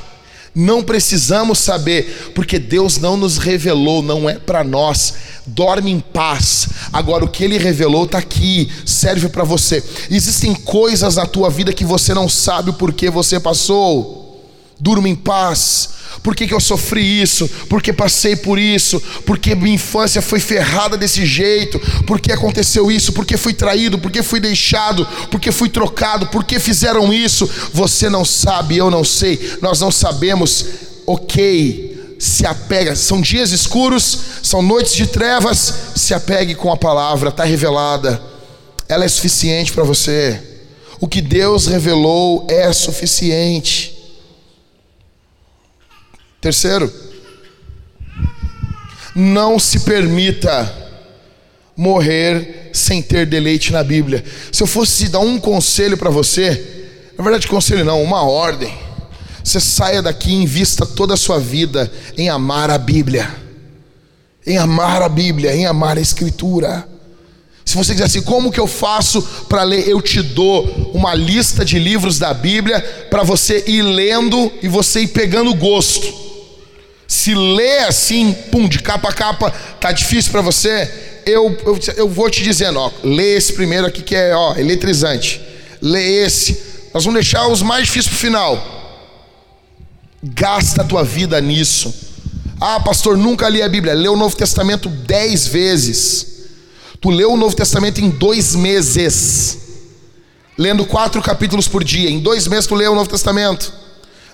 [0.60, 5.14] Não precisamos saber, porque Deus não nos revelou, não é para nós.
[5.46, 6.68] Dorme em paz.
[6.92, 9.84] Agora, o que Ele revelou está aqui, serve para você.
[10.10, 14.27] Existem coisas na tua vida que você não sabe o porquê você passou.
[14.80, 15.90] Durma em paz.
[16.24, 17.50] Por que, que eu sofri isso?
[17.70, 19.02] Porque passei por isso?
[19.26, 21.80] Porque minha infância foi ferrada desse jeito?
[22.06, 23.14] Por que aconteceu isso?
[23.14, 23.98] Porque fui traído?
[23.98, 25.08] Porque fui deixado?
[25.32, 26.28] Porque fui trocado?
[26.28, 27.50] Porque fizeram isso?
[27.74, 30.66] Você não sabe, eu não sei, nós não sabemos.
[31.06, 32.96] Ok, se apega.
[32.96, 35.74] São dias escuros, são noites de trevas.
[35.96, 38.22] Se apegue com a palavra, está revelada.
[38.90, 40.42] Ela é suficiente para você.
[41.00, 43.97] O que Deus revelou é suficiente.
[46.40, 46.92] Terceiro,
[49.16, 50.88] não se permita
[51.76, 54.24] morrer sem ter deleite na Bíblia.
[54.52, 56.78] Se eu fosse dar um conselho para você,
[57.18, 58.74] na verdade, conselho não, uma ordem.
[59.44, 63.34] Você saia daqui e invista toda a sua vida em amar a Bíblia,
[64.46, 66.88] em amar a Bíblia, em amar a Escritura.
[67.66, 69.88] Se você quiser assim, como que eu faço para ler?
[69.88, 72.80] Eu te dou uma lista de livros da Bíblia
[73.10, 76.27] para você ir lendo e você ir pegando gosto.
[77.08, 80.92] Se ler assim, pum, de capa a capa, tá difícil para você,
[81.26, 85.42] eu, eu, eu vou te dizendo, ó, lê esse primeiro aqui que é ó, eletrizante.
[85.82, 86.68] Lê esse.
[86.94, 88.78] Nós vamos deixar os mais difíceis para o final.
[90.24, 91.94] Gasta a tua vida nisso.
[92.60, 93.94] Ah, pastor, nunca li a Bíblia.
[93.94, 96.28] Lê o Novo Testamento dez vezes.
[97.00, 99.58] Tu leu o Novo Testamento em dois meses.
[100.58, 102.10] Lendo quatro capítulos por dia.
[102.10, 103.72] Em dois meses tu lê o Novo Testamento.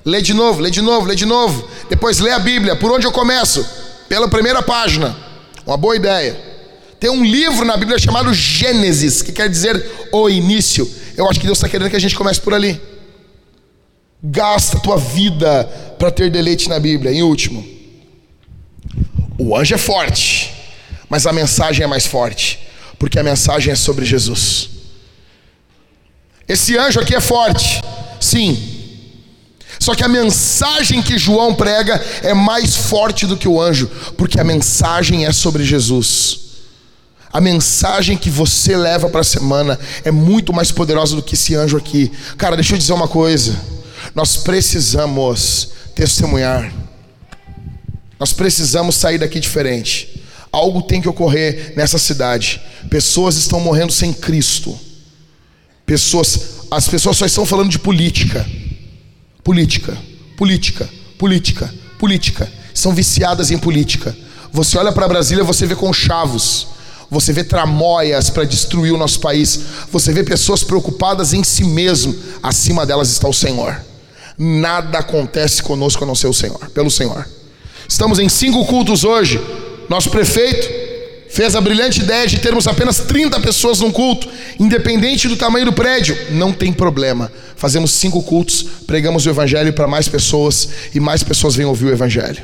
[0.06, 1.68] Lê de novo, lê de novo, lê de novo.
[1.90, 2.76] Depois lê a Bíblia.
[2.76, 3.66] Por onde eu começo?
[4.10, 5.16] Pela primeira página.
[5.66, 6.38] Uma boa ideia.
[7.00, 10.90] Tem um livro na Bíblia chamado Gênesis, que quer dizer o início.
[11.16, 12.82] Eu acho que Deus está querendo que a gente comece por ali.
[14.22, 15.66] Gasta a tua vida
[16.00, 17.12] para ter deleite na Bíblia.
[17.12, 17.66] Em último,
[19.38, 20.54] o anjo é forte,
[21.10, 22.60] mas a mensagem é mais forte,
[22.98, 24.70] porque a mensagem é sobre Jesus.
[26.48, 27.82] Esse anjo aqui é forte,
[28.20, 28.73] sim,
[29.84, 34.40] só que a mensagem que João prega é mais forte do que o anjo, porque
[34.40, 36.40] a mensagem é sobre Jesus.
[37.34, 41.54] A mensagem que você leva para a semana é muito mais poderosa do que esse
[41.54, 42.10] anjo aqui.
[42.38, 43.60] Cara, deixa eu dizer uma coisa.
[44.16, 46.72] Nós precisamos testemunhar.
[48.18, 50.24] Nós precisamos sair daqui diferente.
[50.50, 52.62] Algo tem que ocorrer nessa cidade.
[52.90, 54.80] Pessoas estão morrendo sem Cristo.
[55.86, 58.48] Pessoas, as pessoas só estão falando de política.
[59.44, 59.98] Política,
[60.38, 62.52] política, política, política.
[62.74, 64.16] São viciadas em política.
[64.52, 66.68] Você olha para Brasília, você vê conchavos.
[67.10, 69.60] Você vê tramóias para destruir o nosso país.
[69.92, 72.16] Você vê pessoas preocupadas em si mesmo.
[72.42, 73.80] Acima delas está o Senhor.
[74.38, 77.28] Nada acontece conosco a não ser o Senhor, pelo Senhor.
[77.88, 79.40] Estamos em cinco cultos hoje.
[79.90, 80.83] Nosso prefeito
[81.34, 84.30] fez a brilhante ideia de termos apenas 30 pessoas num culto,
[84.60, 86.16] independente do tamanho do prédio.
[86.30, 87.32] Não tem problema.
[87.56, 91.92] Fazemos cinco cultos, pregamos o Evangelho para mais pessoas e mais pessoas vêm ouvir o
[91.92, 92.44] Evangelho.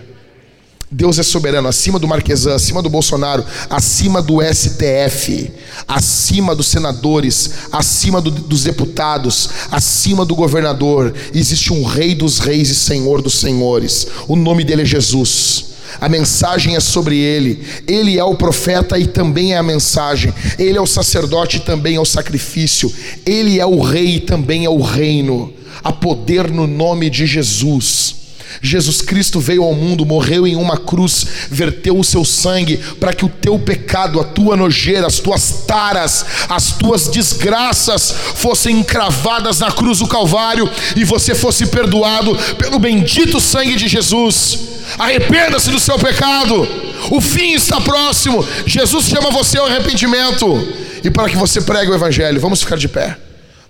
[0.91, 5.51] Deus é soberano, acima do Marquesan, acima do Bolsonaro, acima do STF,
[5.87, 11.13] acima dos senadores, acima do, dos deputados, acima do governador.
[11.31, 14.07] Existe um Rei dos Reis e Senhor dos Senhores.
[14.27, 15.68] O nome dele é Jesus.
[15.99, 17.63] A mensagem é sobre ele.
[17.87, 20.33] Ele é o profeta e também é a mensagem.
[20.57, 22.93] Ele é o sacerdote e também é o sacrifício.
[23.25, 25.53] Ele é o rei e também é o reino.
[25.83, 28.15] Há poder no nome de Jesus.
[28.61, 33.25] Jesus Cristo veio ao mundo, morreu em uma cruz, verteu o seu sangue para que
[33.25, 39.71] o teu pecado, a tua nojeira, as tuas taras, as tuas desgraças fossem encravadas na
[39.71, 44.59] cruz do Calvário e você fosse perdoado pelo bendito sangue de Jesus.
[44.97, 46.67] Arrependa-se do seu pecado,
[47.11, 48.45] o fim está próximo.
[48.65, 50.67] Jesus chama você ao arrependimento
[51.03, 52.41] e para que você pregue o Evangelho.
[52.41, 53.15] Vamos ficar de pé,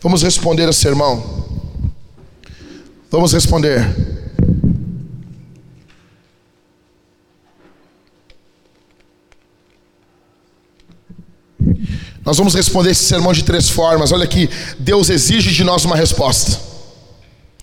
[0.02, 1.40] vamos responder a sermão.
[3.12, 4.19] Vamos responder.
[12.26, 14.12] Nós vamos responder esse sermão de três formas.
[14.12, 16.60] Olha aqui, Deus exige de nós uma resposta.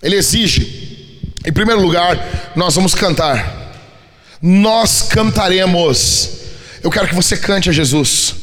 [0.01, 1.21] Ele exige.
[1.45, 3.73] Em primeiro lugar, nós vamos cantar.
[4.41, 6.29] Nós cantaremos.
[6.83, 8.35] Eu quero que você cante a Jesus.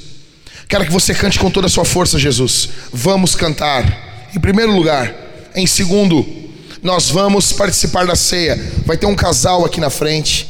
[0.69, 2.69] Quero que você cante com toda a sua força, Jesus.
[2.93, 4.31] Vamos cantar.
[4.35, 5.15] Em primeiro lugar.
[5.55, 6.27] Em segundo,
[6.83, 8.59] nós vamos participar da ceia.
[8.85, 10.49] Vai ter um casal aqui na frente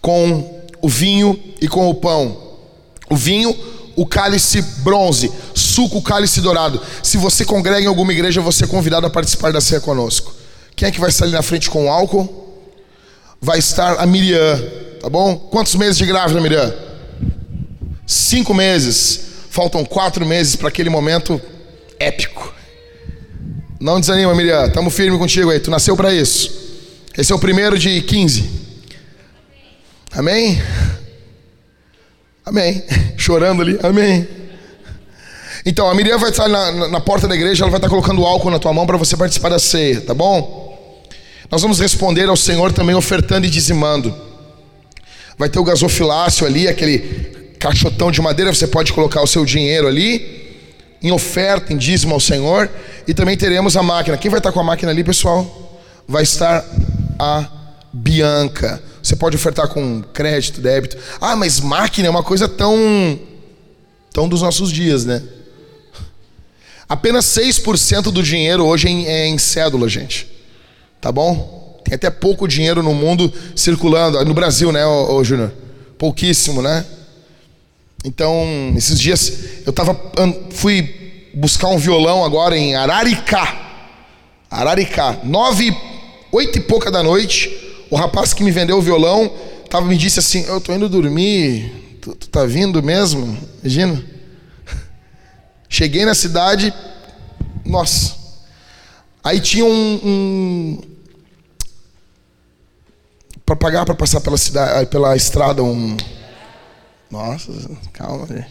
[0.00, 2.56] com o vinho e com o pão.
[3.10, 3.54] O vinho
[4.00, 6.80] o cálice bronze, suco o cálice dourado.
[7.02, 10.34] Se você congrega em alguma igreja, você é convidado a participar da ceia conosco.
[10.74, 12.64] Quem é que vai estar ali na frente com álcool?
[13.38, 14.58] Vai estar a Miriam,
[15.02, 15.36] tá bom?
[15.36, 16.74] Quantos meses de grávida, Miriam?
[18.06, 19.20] Cinco meses.
[19.50, 21.38] Faltam quatro meses para aquele momento
[21.98, 22.54] épico.
[23.78, 24.64] Não desanima, Miriam.
[24.64, 25.60] Estamos firme contigo aí.
[25.60, 26.50] Tu nasceu para isso.
[27.18, 28.50] Esse é o primeiro de 15.
[30.12, 30.58] Amém?
[32.44, 32.82] Amém.
[33.16, 34.26] Chorando ali, amém.
[35.64, 38.50] Então, a Miriam vai estar na, na, porta da igreja, ela vai estar colocando álcool
[38.50, 41.04] na tua mão para você participar da ceia, tá bom?
[41.50, 44.14] Nós vamos responder ao Senhor também ofertando e dizimando.
[45.36, 49.86] Vai ter o gasofilácio ali, aquele caixotão de madeira, você pode colocar o seu dinheiro
[49.86, 50.56] ali,
[51.02, 52.70] em oferta, em dízimo ao Senhor.
[53.06, 54.16] E também teremos a máquina.
[54.16, 55.78] Quem vai estar com a máquina ali, pessoal?
[56.08, 56.64] Vai estar
[57.18, 57.46] a
[57.92, 58.82] Bianca.
[59.02, 60.96] Você pode ofertar com crédito, débito.
[61.20, 63.18] Ah, mas máquina é uma coisa tão
[64.12, 65.22] tão dos nossos dias, né?
[66.88, 70.26] Apenas 6% do dinheiro hoje é em, é em cédula, gente.
[71.00, 71.80] Tá bom?
[71.84, 74.22] Tem até pouco dinheiro no mundo circulando.
[74.24, 75.52] No Brasil, né, ô Júnior?
[75.96, 76.84] Pouquíssimo, né?
[78.04, 79.32] Então, esses dias
[79.64, 79.98] eu tava
[80.50, 83.56] fui buscar um violão agora em Araricá.
[84.50, 85.76] Araricá, nove,
[86.32, 87.69] oito e pouca da noite.
[87.90, 89.30] O rapaz que me vendeu o violão
[89.68, 93.36] tava, me disse assim: Eu tô indo dormir, Tu, tu tá vindo mesmo?
[93.62, 94.02] Imagina.
[95.68, 96.72] Cheguei na cidade,
[97.64, 98.16] nossa.
[99.22, 100.80] Aí tinha um, um
[103.44, 105.94] para pagar para passar pela cidade, pela estrada um.
[107.10, 107.52] Nossa,
[107.92, 108.26] calma.
[108.26, 108.48] Gente.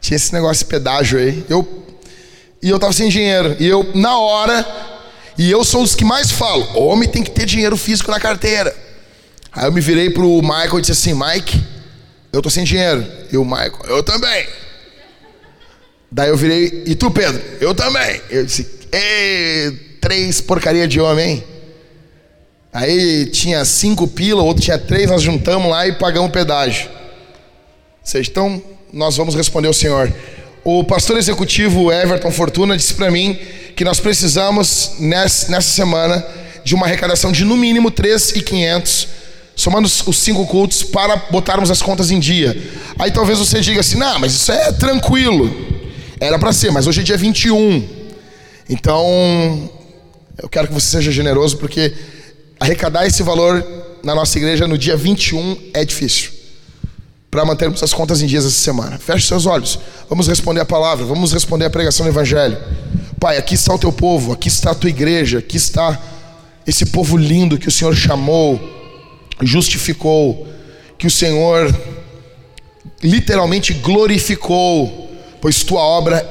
[0.00, 1.46] Tinha esse negócio de pedágio aí.
[1.48, 1.84] Eu
[2.60, 3.56] e eu tava sem dinheiro.
[3.60, 4.66] E eu na hora
[5.38, 8.74] e eu sou os que mais falo, homem tem que ter dinheiro físico na carteira.
[9.52, 11.62] Aí eu me virei pro Michael e disse assim, Mike,
[12.32, 13.06] eu tô sem dinheiro.
[13.30, 14.46] E o Michael, eu também.
[16.10, 17.40] Daí eu virei, e tu, Pedro?
[17.60, 18.20] Eu também.
[18.30, 18.64] Eu disse,
[20.00, 21.44] três porcaria de homem?
[22.72, 26.88] Aí tinha cinco pila, outro tinha três, nós juntamos lá e pagamos pedágio.
[28.02, 28.62] Vocês estão?
[28.92, 30.12] Nós vamos responder ao Senhor.
[30.64, 33.36] O pastor executivo Everton Fortuna disse para mim
[33.74, 36.24] que nós precisamos nessa semana
[36.62, 39.08] de uma arrecadação de no mínimo 3,500,
[39.56, 42.56] somando os cinco cultos, para botarmos as contas em dia.
[42.96, 45.52] Aí talvez você diga assim: não, mas isso é tranquilo.
[46.20, 47.84] Era para ser, mas hoje é dia 21.
[48.70, 49.68] Então,
[50.40, 51.92] eu quero que você seja generoso, porque
[52.60, 53.66] arrecadar esse valor
[54.04, 56.31] na nossa igreja no dia 21 é difícil.
[57.32, 58.96] Para mantermos as contas em dias essa semana.
[58.98, 59.78] Feche seus olhos.
[60.08, 62.56] Vamos responder a palavra, vamos responder a pregação do Evangelho.
[63.18, 66.00] Pai, aqui está o teu povo, aqui está a tua igreja, aqui está
[66.64, 68.60] esse povo lindo que o Senhor chamou,
[69.40, 70.46] justificou,
[70.96, 71.74] que o Senhor
[73.02, 75.02] literalmente glorificou
[75.42, 76.24] pois tua obra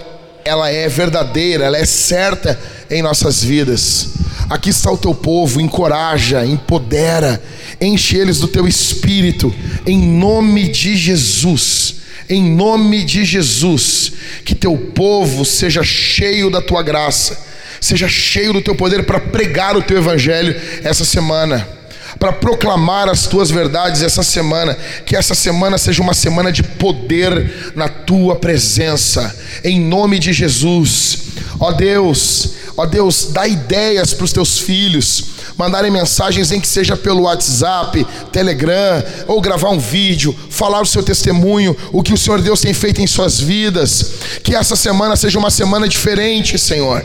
[0.45, 4.09] ela é verdadeira, ela é certa em nossas vidas.
[4.49, 7.41] Aqui está o teu povo, encoraja, empodera,
[7.79, 9.53] enche eles do teu espírito,
[9.85, 11.95] em nome de Jesus.
[12.29, 14.13] Em nome de Jesus,
[14.45, 17.37] que teu povo seja cheio da tua graça,
[17.81, 21.80] seja cheio do teu poder para pregar o teu evangelho essa semana
[22.21, 24.77] para proclamar as tuas verdades essa semana.
[25.07, 31.17] Que essa semana seja uma semana de poder na tua presença, em nome de Jesus.
[31.59, 36.97] Ó Deus, ó Deus, dá ideias para os teus filhos mandarem mensagens em que seja
[36.97, 42.41] pelo WhatsApp, Telegram, ou gravar um vídeo, falar o seu testemunho, o que o Senhor
[42.41, 44.11] Deus tem feito em suas vidas.
[44.43, 47.03] Que essa semana seja uma semana diferente, Senhor.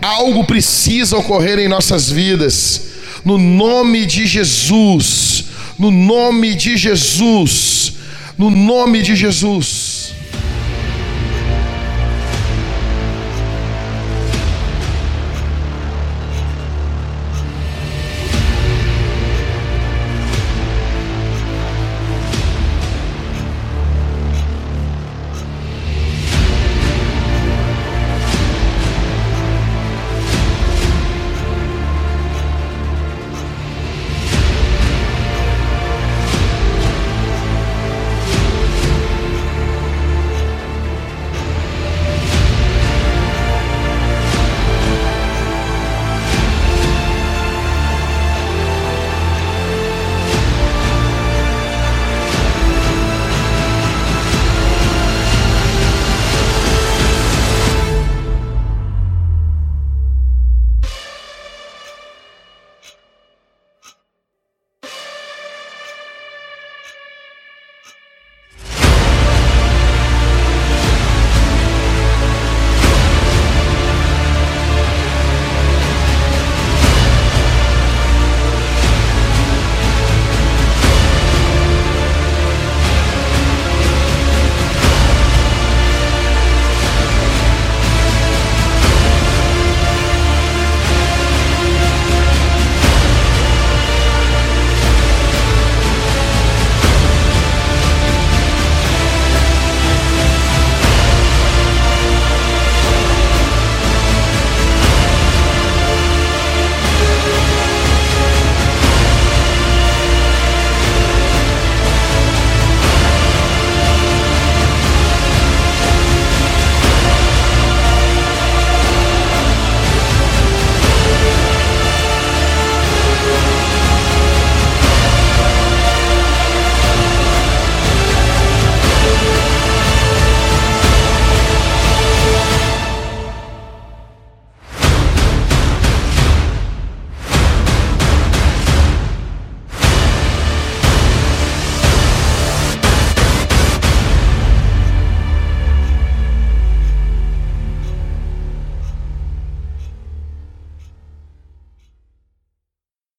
[0.00, 2.88] Algo precisa ocorrer em nossas vidas
[3.24, 5.44] no nome de Jesus,
[5.78, 7.92] no nome de Jesus,
[8.36, 9.87] no nome de Jesus.